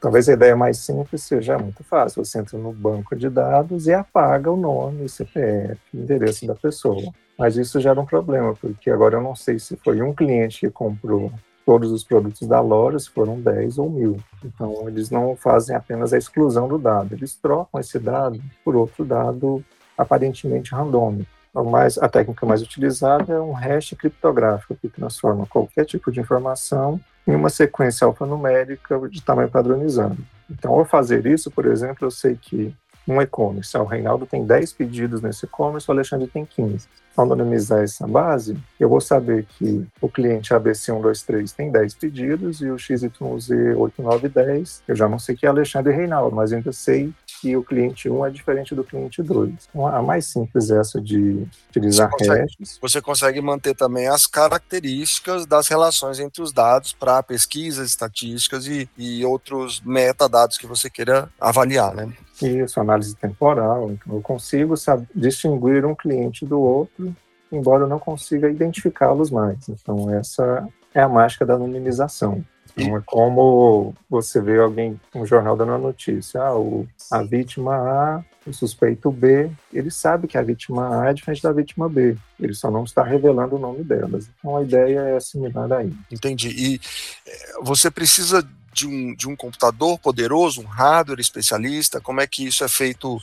talvez 0.00 0.28
a 0.28 0.34
ideia 0.34 0.54
mais 0.54 0.78
simples 0.78 1.24
seja 1.24 1.58
muito 1.58 1.82
fácil. 1.82 2.24
Você 2.24 2.38
entra 2.38 2.56
no 2.56 2.72
banco 2.72 3.16
de 3.16 3.28
dados 3.28 3.88
e 3.88 3.92
apaga 3.92 4.52
o 4.52 4.56
nome, 4.56 5.04
o 5.04 5.08
CPF, 5.08 5.80
o 5.92 5.96
endereço 5.96 6.46
da 6.46 6.54
pessoa. 6.54 7.12
Mas 7.36 7.56
isso 7.56 7.80
gera 7.80 8.00
um 8.00 8.06
problema, 8.06 8.54
porque 8.54 8.88
agora 8.88 9.16
eu 9.16 9.20
não 9.20 9.34
sei 9.34 9.58
se 9.58 9.76
foi 9.82 10.00
um 10.00 10.14
cliente 10.14 10.60
que 10.60 10.70
comprou 10.70 11.32
todos 11.64 11.90
os 11.90 12.04
produtos 12.04 12.46
da 12.46 12.60
loja, 12.60 12.98
se 12.98 13.10
foram 13.10 13.40
10 13.40 13.78
ou 13.78 13.90
mil. 13.90 14.18
Então, 14.44 14.88
eles 14.88 15.10
não 15.10 15.34
fazem 15.36 15.74
apenas 15.74 16.12
a 16.12 16.18
exclusão 16.18 16.68
do 16.68 16.78
dado, 16.78 17.14
eles 17.14 17.34
trocam 17.34 17.80
esse 17.80 17.98
dado 17.98 18.40
por 18.64 18.76
outro 18.76 19.04
dado 19.04 19.64
aparentemente 19.96 20.74
randômico. 20.74 21.30
Então, 21.50 21.64
mais, 21.64 21.96
a 21.98 22.08
técnica 22.08 22.44
mais 22.44 22.62
utilizada 22.62 23.32
é 23.32 23.40
um 23.40 23.52
hash 23.52 23.94
criptográfico, 23.96 24.74
que 24.74 24.88
transforma 24.88 25.46
qualquer 25.46 25.84
tipo 25.84 26.10
de 26.10 26.20
informação 26.20 27.00
em 27.26 27.34
uma 27.34 27.48
sequência 27.48 28.04
alfanumérica 28.04 28.98
de 29.08 29.22
tamanho 29.22 29.48
padronizado. 29.48 30.18
Então, 30.50 30.72
ao 30.72 30.84
fazer 30.84 31.24
isso, 31.26 31.50
por 31.50 31.64
exemplo, 31.64 32.06
eu 32.06 32.10
sei 32.10 32.36
que 32.36 32.74
um 33.06 33.20
e-commerce, 33.20 33.76
o 33.76 33.84
Reinaldo 33.84 34.26
tem 34.26 34.44
10 34.44 34.72
pedidos 34.72 35.20
nesse 35.20 35.46
e-commerce, 35.46 35.88
o 35.88 35.92
Alexandre 35.92 36.26
tem 36.26 36.44
15 36.44 36.86
anonimizar 37.16 37.82
essa 37.82 38.06
base, 38.06 38.56
eu 38.78 38.88
vou 38.88 39.00
saber 39.00 39.46
que 39.58 39.84
o 40.00 40.08
cliente 40.08 40.52
ABC123 40.52 41.52
tem 41.54 41.68
10 41.70 41.94
pedidos 41.94 42.60
e 42.60 42.68
o 42.68 42.76
XYZ8910, 42.76 44.82
eu 44.88 44.96
já 44.96 45.08
não 45.08 45.18
sei 45.18 45.36
que 45.36 45.46
é 45.46 45.48
Alexandre 45.48 45.94
Reinaldo, 45.94 46.34
mas 46.34 46.52
ainda 46.52 46.72
sei 46.72 47.12
que 47.40 47.56
o 47.56 47.62
cliente 47.62 48.08
1 48.08 48.26
é 48.26 48.30
diferente 48.30 48.74
do 48.74 48.82
cliente 48.82 49.22
2. 49.22 49.68
Então, 49.70 49.86
a 49.86 50.02
mais 50.02 50.26
simples 50.26 50.70
é 50.70 50.80
essa 50.80 51.00
de 51.00 51.46
utilizar 51.68 52.10
você 52.10 52.18
consegue, 52.18 52.40
hashes. 52.40 52.78
Você 52.80 53.00
consegue 53.00 53.40
manter 53.40 53.74
também 53.74 54.08
as 54.08 54.26
características 54.26 55.46
das 55.46 55.68
relações 55.68 56.18
entre 56.18 56.42
os 56.42 56.52
dados 56.52 56.92
para 56.92 57.22
pesquisas, 57.22 57.88
estatísticas 57.88 58.66
e, 58.66 58.90
e 58.96 59.24
outros 59.24 59.80
metadados 59.80 60.58
que 60.58 60.66
você 60.66 60.90
queira 60.90 61.28
avaliar, 61.40 61.94
né? 61.94 62.12
Isso, 62.42 62.80
análise 62.80 63.14
temporal. 63.16 63.90
Então, 63.90 64.14
eu 64.14 64.22
consigo 64.22 64.74
distinguir 65.14 65.84
um 65.84 65.94
cliente 65.94 66.44
do 66.44 66.60
outro, 66.60 67.14
embora 67.50 67.84
eu 67.84 67.88
não 67.88 67.98
consiga 67.98 68.50
identificá-los 68.50 69.30
mais. 69.30 69.68
Então, 69.68 70.10
essa 70.10 70.66
é 70.92 71.02
a 71.02 71.08
mágica 71.08 71.46
da 71.46 71.54
anonimização. 71.54 72.44
Então, 72.76 72.96
é 72.96 73.02
como 73.06 73.94
você 74.10 74.40
vê 74.40 74.58
alguém, 74.58 75.00
um 75.14 75.24
jornal 75.24 75.56
dando 75.56 75.72
a 75.72 75.78
notícia, 75.78 76.42
ah, 76.42 76.58
o, 76.58 76.86
a 77.10 77.22
vítima 77.22 77.76
A, 77.76 78.24
o 78.46 78.52
suspeito 78.52 79.10
B, 79.10 79.50
ele 79.72 79.90
sabe 79.90 80.26
que 80.26 80.36
a 80.36 80.42
vítima 80.42 81.02
A 81.02 81.10
é 81.10 81.14
diferente 81.14 81.42
da 81.42 81.52
vítima 81.52 81.88
B, 81.88 82.16
ele 82.38 82.54
só 82.54 82.70
não 82.70 82.84
está 82.84 83.02
revelando 83.02 83.56
o 83.56 83.58
nome 83.58 83.84
delas. 83.84 84.28
Então 84.38 84.56
a 84.56 84.62
ideia 84.62 85.00
é 85.00 85.20
similar 85.20 85.72
aí. 85.72 85.92
Entendi. 86.10 86.48
E 86.48 86.80
eh, 87.26 87.52
você 87.62 87.90
precisa 87.90 88.46
de 88.74 88.86
um, 88.86 89.14
de 89.14 89.28
um 89.28 89.36
computador 89.36 89.98
poderoso, 89.98 90.60
um 90.60 90.66
hardware 90.66 91.20
especialista? 91.20 92.00
Como 92.00 92.20
é 92.20 92.26
que 92.26 92.46
isso 92.46 92.64
é 92.64 92.68
feito 92.68 93.18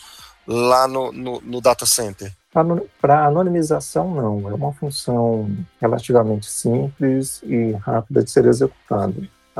lá 0.47 0.87
no, 0.87 1.11
no, 1.11 1.41
no 1.41 1.61
data 1.61 1.85
center? 1.85 2.31
Para 3.01 3.27
anonimização, 3.27 4.13
não. 4.13 4.49
É 4.49 4.53
uma 4.53 4.73
função 4.73 5.49
relativamente 5.79 6.49
simples 6.49 7.41
e 7.43 7.71
rápida 7.73 8.23
de 8.23 8.31
ser 8.31 8.45
executada. 8.45 9.15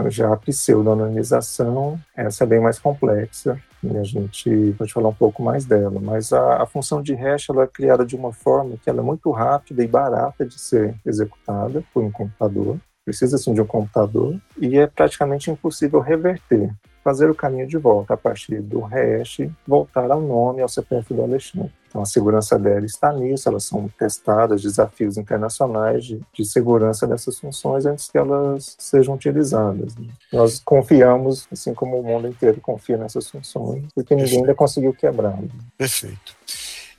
Já 0.08 0.34
a 0.34 0.38
pseudo-anonimização, 0.38 2.00
essa 2.16 2.44
é 2.44 2.48
bem 2.48 2.60
mais 2.60 2.80
complexa 2.80 3.62
e 3.84 3.98
a 3.98 4.04
gente 4.04 4.74
pode 4.78 4.92
falar 4.92 5.10
um 5.10 5.14
pouco 5.14 5.44
mais 5.44 5.66
dela. 5.66 6.00
Mas 6.02 6.34
a, 6.34 6.64
a, 6.64 6.66
função 6.66 7.02
de 7.02 7.14
hash 7.14 7.50
ela 7.50 7.64
é 7.64 7.68
criada 7.68 8.06
de 8.06 8.16
uma 8.16 8.32
forma 8.32 8.78
que 8.82 8.90
ela 8.90 9.00
é 9.00 9.04
muito 9.04 9.30
rápida 9.32 9.84
e 9.84 9.88
barata 9.88 10.46
de 10.46 10.60
ser 10.60 10.96
executada 11.06 11.84
por 11.94 12.04
um 12.04 12.12
computador 12.12 12.80
precisa 13.12 13.38
sim 13.38 13.54
de 13.54 13.62
um 13.62 13.66
computador 13.66 14.40
e 14.58 14.78
é 14.78 14.88
praticamente 14.88 15.52
impossível 15.52 16.00
reverter, 16.00 16.74
fazer 17.04 17.30
o 17.30 17.36
caminho 17.36 17.68
de 17.68 17.78
volta 17.78 18.14
a 18.14 18.18
partir 18.18 18.62
do 18.62 18.80
hash, 18.80 19.40
voltar 19.68 20.10
ao 20.10 20.22
nome, 20.22 20.62
ao 20.62 20.70
CPF 20.70 21.14
do 21.14 21.24
Alexandre. 21.24 21.72
Então 21.90 22.02
a 22.02 22.06
segurança 22.06 22.58
dela 22.58 22.86
está 22.86 23.12
nisso, 23.12 23.50
elas 23.50 23.66
são 23.66 23.90
testadas, 24.00 24.62
desafios 24.62 25.18
internacionais 25.18 26.06
de, 26.06 26.22
de 26.34 26.46
segurança 26.46 27.06
dessas 27.06 27.38
funções 27.38 27.86
antes 27.86 28.10
que 28.10 28.18
elas 28.18 28.78
sejam 28.80 29.16
utilizadas. 29.16 29.94
Né? 29.98 30.08
Nós 30.32 30.62
confiamos, 30.64 31.46
assim 31.52 31.74
como 31.74 32.00
o 32.00 32.04
mundo 32.04 32.30
inteiro 32.30 32.62
confia 32.62 32.96
nessas 32.96 33.30
funções, 33.30 33.84
porque 33.94 34.16
ninguém 34.16 34.40
ainda 34.40 34.56
conseguiu 34.56 34.94
quebrar. 34.94 35.38
Perfeito. 35.78 36.34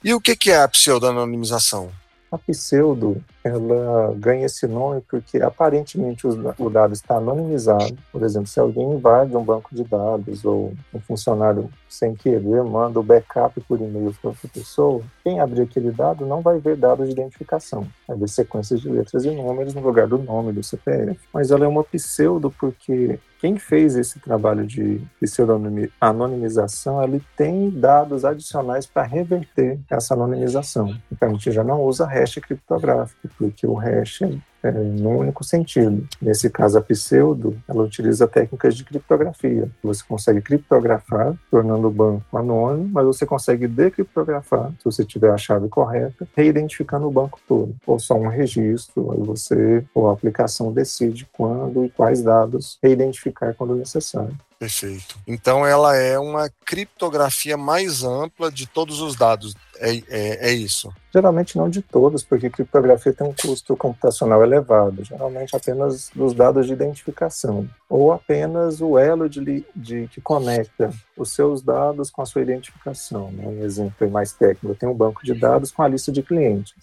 E 0.05 0.13
o 0.13 0.21
que 0.21 0.51
é 0.51 0.61
a 0.61 0.69
pseudonimização? 0.69 1.91
A 2.31 2.37
pseudo, 2.37 3.23
ela 3.45 4.15
ganha 4.17 4.47
esse 4.47 4.67
nome 4.67 5.03
porque 5.09 5.39
aparentemente 5.39 6.27
o 6.27 6.71
dado 6.71 6.93
está 6.93 7.17
anonimizado. 7.17 7.97
Por 8.11 8.23
exemplo, 8.23 8.47
se 8.47 8.61
alguém 8.61 8.93
invade 8.93 9.37
um 9.37 9.45
banco 9.45 9.75
de 9.75 9.85
dados 9.85 10.45
ou 10.45 10.73
um 10.95 11.01
funcionário 11.01 11.69
sem 11.89 12.15
querer 12.15 12.63
manda 12.65 12.99
o 12.99 13.03
backup 13.03 13.61
por 13.63 13.81
e-mail 13.81 14.15
para 14.21 14.31
outra 14.31 14.49
pessoa, 14.49 15.03
quem 15.23 15.41
abrir 15.41 15.63
aquele 15.63 15.91
dado 15.91 16.25
não 16.25 16.41
vai 16.41 16.59
ver 16.59 16.77
dados 16.77 17.07
de 17.07 17.13
identificação, 17.13 17.87
vai 18.09 18.17
ver 18.17 18.29
sequências 18.29 18.81
de 18.81 18.89
letras 18.89 19.25
e 19.25 19.31
números 19.31 19.75
no 19.75 19.83
lugar 19.83 20.07
do 20.07 20.19
nome 20.19 20.53
do 20.53 20.63
CPF. 20.63 21.19
Mas 21.33 21.51
ela 21.51 21.65
é 21.65 21.69
uma 21.69 21.85
pseudo 21.85 22.51
porque 22.51 23.19
quem 23.41 23.59
fez 23.59 23.97
esse 23.97 24.21
trabalho 24.21 24.65
de 24.65 25.03
pseudonimização, 25.21 27.03
ele 27.03 27.21
tem 27.37 27.71
dados 27.71 28.25
adicionais 28.25 28.87
para 28.87 29.03
reverter 29.03 29.81
essa 29.91 30.15
anonimização. 30.15 30.97
Então 31.11 31.29
a 31.29 31.33
gente 31.33 31.51
já 31.51 31.65
não 31.65 31.83
usa 31.83 32.07
hash 32.07 32.37
criptográfico, 32.37 33.29
porque 33.37 33.67
o 33.67 33.75
hash 33.75 34.23
é, 34.63 34.71
no 34.71 35.19
único 35.19 35.43
sentido. 35.43 36.07
Nesse 36.21 36.49
caso, 36.49 36.79
a 36.79 36.83
pseudo, 36.83 37.61
ela 37.69 37.83
utiliza 37.83 38.29
técnicas 38.29 38.77
de 38.77 38.85
criptografia. 38.85 39.69
Você 39.83 40.05
consegue 40.07 40.41
criptografar, 40.41 41.35
tornando 41.51 41.89
o 41.89 41.91
banco 41.91 42.39
anônimo, 42.39 42.89
mas 42.93 43.05
você 43.05 43.27
consegue 43.27 43.67
decriptografar, 43.67 44.71
se 44.79 44.85
você 44.85 45.05
tiver 45.05 45.33
a 45.33 45.39
chave 45.39 45.69
correta, 45.69 46.29
reidentificando 46.37 47.09
o 47.09 47.11
banco 47.11 47.41
todo, 47.47 47.75
ou 47.87 47.99
só 47.99 48.15
um 48.15 48.29
registro, 48.29 49.13
aí 49.13 49.19
você, 49.19 49.85
ou 49.95 50.09
a 50.09 50.13
aplicação 50.13 50.73
decide 50.73 51.27
quando 51.33 51.85
e 51.85 51.91
quais 51.91 52.23
dados 52.23 52.79
reidentificar 52.83 53.55
quando 53.55 53.75
necessário. 53.75 54.37
Perfeito. 54.63 55.19
Então 55.27 55.67
ela 55.67 55.97
é 55.97 56.17
uma 56.17 56.49
criptografia 56.65 57.57
mais 57.57 58.05
ampla 58.05 58.49
de 58.49 58.65
todos 58.65 59.01
os 59.01 59.17
dados. 59.17 59.57
É, 59.83 59.97
é, 60.09 60.51
é, 60.51 60.53
isso? 60.53 60.95
Geralmente 61.13 61.57
não 61.57 61.69
de 61.69 61.83
todos, 61.83 62.23
porque 62.23 62.49
criptografia 62.49 63.13
tem 63.13 63.27
um 63.27 63.35
custo 63.35 63.77
computacional 63.77 64.41
elevado. 64.41 65.05
Geralmente 65.05 65.57
apenas 65.57 66.09
dos 66.15 66.33
dados 66.33 66.69
de 66.69 66.73
identificação. 66.73 67.69
Ou 67.89 68.13
apenas 68.13 68.81
o 68.81 68.97
elo 68.97 69.29
de, 69.29 69.67
de 69.75 70.07
que 70.07 70.21
conecta 70.21 70.91
os 71.17 71.33
seus 71.35 71.63
dados 71.63 72.11
com 72.11 72.23
a 72.23 72.27
sua 72.27 72.43
identificação. 72.43 73.33
Né? 73.33 73.45
Um 73.45 73.65
exemplo 73.65 74.09
mais 74.09 74.33
técnico, 74.33 74.77
tem 74.77 74.89
um 74.89 74.95
banco 74.95 75.25
de 75.25 75.35
dados 75.35 75.73
com 75.73 75.83
a 75.83 75.89
lista 75.89 76.13
de 76.13 76.23
clientes. 76.23 76.75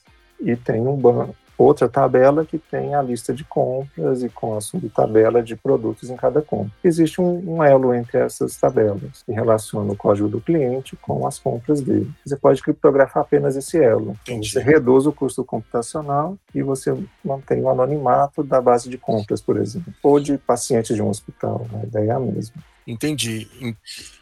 E 0.41 0.57
tem 0.57 0.81
um 0.81 0.97
banco 0.97 1.35
outra 1.63 1.89
tabela 1.89 2.45
que 2.45 2.57
tem 2.57 2.95
a 2.95 3.01
lista 3.01 3.33
de 3.33 3.43
compras 3.43 4.23
e 4.23 4.29
com 4.29 4.55
a 4.55 4.61
subtabela 4.61 5.43
de 5.43 5.55
produtos 5.55 6.09
em 6.09 6.15
cada 6.15 6.41
compra. 6.41 6.71
Existe 6.83 7.19
um, 7.19 7.55
um 7.55 7.63
elo 7.63 7.93
entre 7.93 8.17
essas 8.17 8.55
tabelas 8.55 9.23
que 9.25 9.31
relaciona 9.31 9.91
o 9.91 9.95
código 9.95 10.29
do 10.29 10.39
cliente 10.39 10.95
com 10.95 11.27
as 11.27 11.37
compras 11.37 11.81
dele. 11.81 12.09
Você 12.25 12.37
pode 12.37 12.61
criptografar 12.61 13.23
apenas 13.23 13.55
esse 13.55 13.77
elo. 13.77 14.17
Então, 14.23 14.41
você 14.41 14.61
reduz 14.61 15.05
o 15.05 15.11
custo 15.11 15.43
computacional 15.43 16.37
e 16.55 16.61
você 16.63 16.95
mantém 17.23 17.61
o 17.61 17.69
anonimato 17.69 18.43
da 18.43 18.61
base 18.61 18.89
de 18.89 18.97
compras, 18.97 19.41
por 19.41 19.57
exemplo, 19.57 19.93
ou 20.01 20.19
de 20.19 20.37
pacientes 20.37 20.95
de 20.95 21.01
um 21.01 21.09
hospital. 21.09 21.67
Né? 21.71 21.81
A 21.83 21.85
ideia 21.85 22.11
é 22.11 22.15
a 22.15 22.19
mesma. 22.19 22.55
Entendi, 22.87 23.47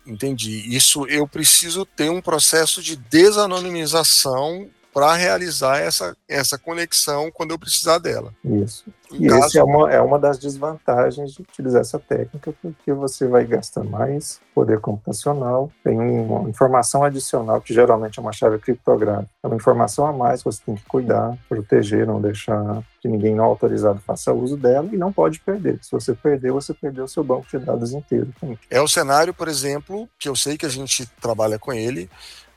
entendi. 0.06 0.76
Isso 0.76 1.08
eu 1.08 1.26
preciso 1.26 1.86
ter 1.86 2.10
um 2.10 2.22
processo 2.22 2.82
de 2.82 2.98
desanonimização 2.98 4.68
para 4.98 5.14
realizar 5.14 5.78
essa, 5.78 6.18
essa 6.28 6.58
conexão 6.58 7.30
quando 7.32 7.52
eu 7.52 7.60
precisar 7.60 8.00
dela. 8.00 8.34
Isso. 8.44 8.84
Em 9.14 9.26
e 9.26 9.30
caso... 9.30 9.46
essa 9.46 9.60
é 9.60 9.64
uma, 9.64 9.92
é 9.92 10.02
uma 10.02 10.18
das 10.18 10.40
desvantagens 10.40 11.34
de 11.34 11.44
utilizar 11.44 11.82
essa 11.82 12.00
técnica, 12.00 12.52
porque 12.60 12.92
você 12.94 13.28
vai 13.28 13.46
gastar 13.46 13.84
mais 13.84 14.40
poder 14.56 14.80
computacional, 14.80 15.72
tem 15.84 16.00
uma 16.00 16.50
informação 16.50 17.04
adicional, 17.04 17.62
que 17.62 17.76
geralmente 17.76 18.18
é 18.18 18.22
uma 18.24 18.32
chave 18.32 18.58
criptográfica, 18.58 19.30
é 19.44 19.46
uma 19.48 19.56
informação 19.56 20.08
a 20.08 20.12
mais 20.12 20.42
que 20.42 20.46
você 20.46 20.64
tem 20.66 20.74
que 20.74 20.86
cuidar, 20.86 21.38
proteger, 21.48 22.08
não 22.08 22.20
deixar 22.20 22.82
que 23.00 23.08
ninguém 23.08 23.36
não 23.36 23.46
autorizado 23.46 24.00
faça 24.00 24.34
uso 24.34 24.58
dela 24.58 24.90
e 24.92 24.98
não 24.98 25.14
pode 25.14 25.40
perder. 25.42 25.78
Se 25.84 25.92
você 25.92 26.16
perder, 26.16 26.52
você 26.52 26.74
perdeu 26.74 27.04
o 27.04 27.08
seu 27.08 27.24
banco 27.24 27.46
de 27.48 27.60
dados 27.64 27.94
inteiro. 27.94 28.34
Também. 28.42 28.58
É 28.68 28.82
o 28.82 28.88
cenário, 28.88 29.32
por 29.32 29.48
exemplo, 29.48 30.10
que 30.18 30.28
eu 30.28 30.36
sei 30.36 30.58
que 30.58 30.66
a 30.66 30.70
gente 30.70 31.06
trabalha 31.22 31.60
com 31.60 31.72
ele, 31.72 32.10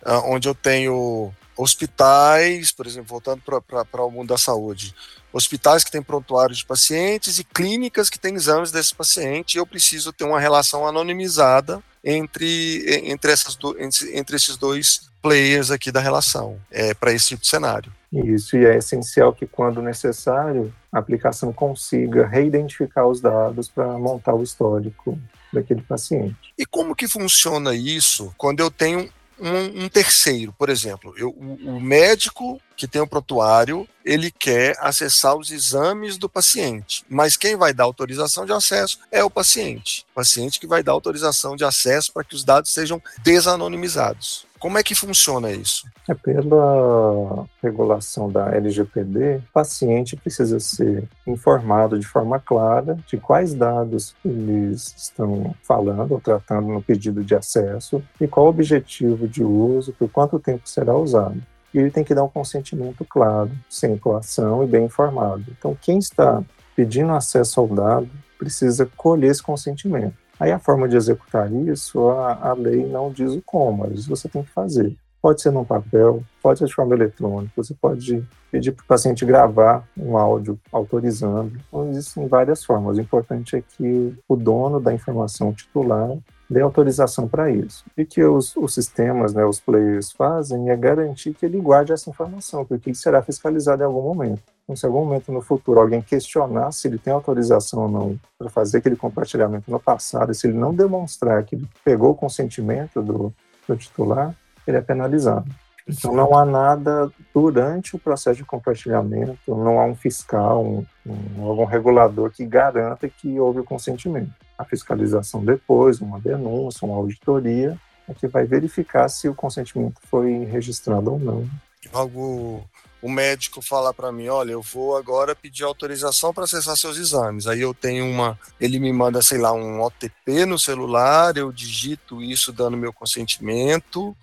ah, 0.03 0.23
onde 0.25 0.49
eu 0.49 0.55
tenho 0.55 1.31
hospitais, 1.61 2.73
por 2.73 2.87
exemplo, 2.87 3.09
voltando 3.09 3.43
para 3.43 4.05
o 4.05 4.11
mundo 4.11 4.29
da 4.29 4.39
saúde, 4.39 4.95
hospitais 5.33 5.85
que 5.85 5.91
têm 5.91 6.03
prontuários 6.03 6.59
de 6.59 6.67
pacientes 6.67 7.39
e 7.39 7.45
clínicas 7.45 8.09
que 8.09 8.19
têm 8.19 8.35
exames 8.35 8.73
desses 8.73 8.93
pacientes, 8.93 9.55
e 9.55 9.59
eu 9.59 9.67
preciso 9.67 10.13
ter 10.13 10.25
uma 10.25 10.41
relação 10.41 10.87
anonimizada 10.87 11.83
entre, 12.03 12.85
entre, 13.11 13.31
essas 13.31 13.55
do, 13.57 13.79
entre, 13.79 14.17
entre 14.17 14.37
esses 14.37 14.57
dois 14.57 15.11
players 15.21 15.71
aqui 15.71 15.93
da 15.93 16.01
relação, 16.01 16.59
é, 16.71 16.95
para 16.95 17.13
esse 17.13 17.29
tipo 17.29 17.43
de 17.43 17.49
cenário. 17.49 17.93
Isso, 18.11 18.57
e 18.57 18.65
é 18.65 18.79
essencial 18.79 19.33
que, 19.33 19.47
quando 19.47 19.83
necessário, 19.83 20.73
a 20.91 20.99
aplicação 20.99 21.53
consiga 21.53 22.27
reidentificar 22.27 23.07
os 23.07 23.21
dados 23.21 23.69
para 23.69 23.87
montar 23.99 24.35
o 24.35 24.43
histórico 24.43 25.19
daquele 25.53 25.83
paciente. 25.83 26.55
E 26.59 26.65
como 26.65 26.97
que 26.97 27.07
funciona 27.07 27.75
isso 27.75 28.35
quando 28.37 28.61
eu 28.61 28.71
tenho 28.71 29.09
um, 29.41 29.85
um 29.85 29.89
terceiro, 29.89 30.55
por 30.59 30.69
exemplo, 30.69 31.15
eu, 31.17 31.31
o, 31.31 31.77
o 31.77 31.81
médico 31.81 32.61
que 32.77 32.89
tem 32.89 33.01
o 33.01 33.07
prontuário, 33.07 33.87
ele 34.05 34.31
quer 34.31 34.77
acessar 34.81 35.37
os 35.37 35.51
exames 35.51 36.17
do 36.17 36.29
paciente, 36.29 37.05
mas 37.09 37.37
quem 37.37 37.57
vai 37.57 37.75
dar 37.75 37.85
autorização 37.85 38.47
de 38.47 38.53
acesso 38.53 38.99
é 39.11 39.23
o 39.23 39.31
paciente. 39.31 40.07
O 40.13 40.15
paciente 40.15 40.59
que 40.59 40.67
vai 40.67 40.83
dar 40.83 40.93
autorização 40.93 41.57
de 41.57 41.65
acesso 41.65 42.13
para 42.13 42.25
que 42.25 42.35
os 42.35 42.45
dados 42.45 42.73
sejam 42.73 43.03
desanonimizados. 43.23 44.47
Como 44.61 44.79
é 44.79 44.83
que 44.83 44.95
funciona 44.95 45.51
isso? 45.51 45.87
É 46.09 46.15
pela 46.15 47.47
regulação 47.63 48.31
da 48.31 48.55
LGPD, 48.55 49.37
o 49.37 49.53
paciente 49.53 50.17
precisa 50.17 50.61
ser 50.61 51.09
informado 51.27 51.99
de 51.99 52.07
forma 52.07 52.39
clara 52.39 52.97
de 53.07 53.17
quais 53.17 53.55
dados 53.55 54.15
eles 54.25 54.95
estão 54.97 55.55
falando 55.63 56.13
ou 56.13 56.21
tratando 56.21 56.69
no 56.69 56.83
pedido 56.83 57.25
de 57.25 57.35
acesso 57.35 58.03
e 58.21 58.29
qual 58.29 58.47
o 58.47 58.51
objetivo 58.51 59.27
de 59.27 59.43
uso, 59.43 59.93
por 59.95 60.11
quanto 60.11 60.39
tempo 60.39 60.69
será 60.69 60.95
usado 60.95 61.43
e 61.73 61.79
ele 61.79 61.91
tem 61.91 62.05
que 62.05 62.15
dar 62.15 62.25
um 62.25 62.29
consentimento 62.29 63.05
claro, 63.05 63.51
sem 63.69 63.97
coação 63.97 64.63
e 64.63 64.67
bem 64.67 64.85
informado. 64.85 65.45
Então, 65.57 65.77
quem 65.81 65.99
está 65.99 66.43
pedindo 66.75 67.13
acesso 67.13 67.61
ao 67.61 67.69
dado 67.69 68.11
precisa 68.39 68.89
colher 68.97 69.31
esse 69.31 69.43
consentimento. 69.43 70.15
Aí 70.41 70.51
a 70.51 70.59
forma 70.59 70.89
de 70.89 70.97
executar 70.97 71.53
isso, 71.53 72.09
a, 72.09 72.49
a 72.49 72.53
lei 72.55 72.87
não 72.87 73.13
diz 73.13 73.33
o 73.33 73.43
como, 73.43 73.87
mas 73.87 74.07
você 74.07 74.27
tem 74.27 74.43
que 74.43 74.51
fazer. 74.51 74.97
Pode 75.21 75.43
ser 75.43 75.51
num 75.51 75.67
papel, 75.67 76.23
pode 76.43 76.59
ser 76.59 76.65
de 76.65 76.75
forma 76.75 76.95
eletrônica, 76.95 77.53
você 77.55 77.75
pode 77.75 78.27
pedir 78.51 78.73
para 78.73 78.83
o 78.83 78.87
paciente 78.87 79.23
gravar 79.27 79.87
um 79.95 80.17
áudio 80.17 80.59
autorizando. 80.73 81.61
Então, 81.69 81.91
existem 81.91 82.27
várias 82.27 82.65
formas. 82.65 82.97
O 82.97 83.01
importante 83.03 83.55
é 83.55 83.61
que 83.61 84.15
o 84.27 84.35
dono 84.35 84.81
da 84.81 84.95
informação 84.95 85.53
titular 85.53 86.17
dê 86.51 86.61
autorização 86.61 87.29
para 87.29 87.49
isso. 87.49 87.85
E 87.97 88.05
que 88.05 88.23
os, 88.25 88.57
os 88.57 88.75
sistemas, 88.75 89.33
né, 89.33 89.45
os 89.45 89.61
players 89.61 90.11
fazem 90.11 90.69
é 90.69 90.77
garantir 90.77 91.33
que 91.33 91.47
ele 91.47 91.61
guarde 91.61 91.93
essa 91.93 92.11
informação, 92.11 92.65
porque 92.65 92.93
será 92.93 93.23
fiscalizado 93.23 93.83
em 93.83 93.87
algum 93.87 94.03
momento. 94.03 94.43
Então, 94.65 94.75
se 94.75 94.85
em 94.85 94.89
algum 94.89 95.05
momento 95.05 95.31
no 95.31 95.41
futuro 95.41 95.79
alguém 95.79 96.03
questionar 96.03 96.73
se 96.73 96.89
ele 96.89 96.99
tem 96.99 97.13
autorização 97.13 97.83
ou 97.83 97.89
não 97.89 98.21
para 98.37 98.51
fazer 98.51 98.79
aquele 98.79 98.97
compartilhamento 98.97 99.71
no 99.71 99.79
passado, 99.79 100.33
e 100.33 100.35
se 100.35 100.49
ele 100.49 100.59
não 100.59 100.75
demonstrar 100.75 101.45
que 101.45 101.55
ele 101.55 101.69
pegou 101.85 102.11
o 102.11 102.17
consentimento 102.17 103.01
do, 103.01 103.33
do 103.69 103.77
titular, 103.77 104.35
ele 104.67 104.77
é 104.77 104.81
penalizado. 104.81 105.49
Então 105.87 106.15
não 106.15 106.37
há 106.37 106.45
nada 106.45 107.11
durante 107.35 107.97
o 107.97 107.99
processo 107.99 108.37
de 108.37 108.45
compartilhamento, 108.45 109.55
não 109.55 109.81
há 109.81 109.85
um 109.85 109.95
fiscal, 109.95 110.65
um, 110.65 110.85
um, 111.07 111.49
algum 111.49 111.65
regulador 111.65 112.31
que 112.31 112.45
garanta 112.45 113.09
que 113.09 113.41
houve 113.41 113.61
o 113.61 113.65
consentimento. 113.65 114.31
A 114.61 114.65
fiscalização 114.67 115.43
depois, 115.43 116.03
uma 116.03 116.21
denúncia, 116.21 116.87
uma 116.87 116.99
auditoria, 116.99 117.79
é 118.07 118.13
que 118.13 118.27
vai 118.29 118.45
verificar 118.45 119.09
se 119.09 119.27
o 119.27 119.35
consentimento 119.35 119.99
foi 120.11 120.45
registrado 120.45 121.13
ou 121.13 121.19
não. 121.19 121.49
Algo 121.91 122.63
o 123.01 123.11
médico 123.11 123.63
fala 123.63 123.95
para 123.95 124.13
mim, 124.13 124.29
olha, 124.29 124.53
eu 124.53 124.61
vou 124.61 124.99
agora 124.99 125.35
pedir 125.35 125.65
autorização 125.65 126.35
para 126.35 126.45
acessar 126.45 126.77
seus 126.77 126.99
exames. 126.99 127.47
Aí 127.47 127.63
eu 127.63 127.73
tenho 127.73 128.05
uma, 128.05 128.39
ele 128.61 128.79
me 128.79 128.93
manda, 128.93 129.23
sei 129.23 129.39
lá, 129.39 129.51
um 129.51 129.81
OTP 129.81 130.45
no 130.45 130.59
celular, 130.59 131.35
eu 131.39 131.51
digito 131.51 132.23
isso 132.23 132.53
dando 132.53 132.77
meu 132.77 132.93
consentimento 132.93 134.15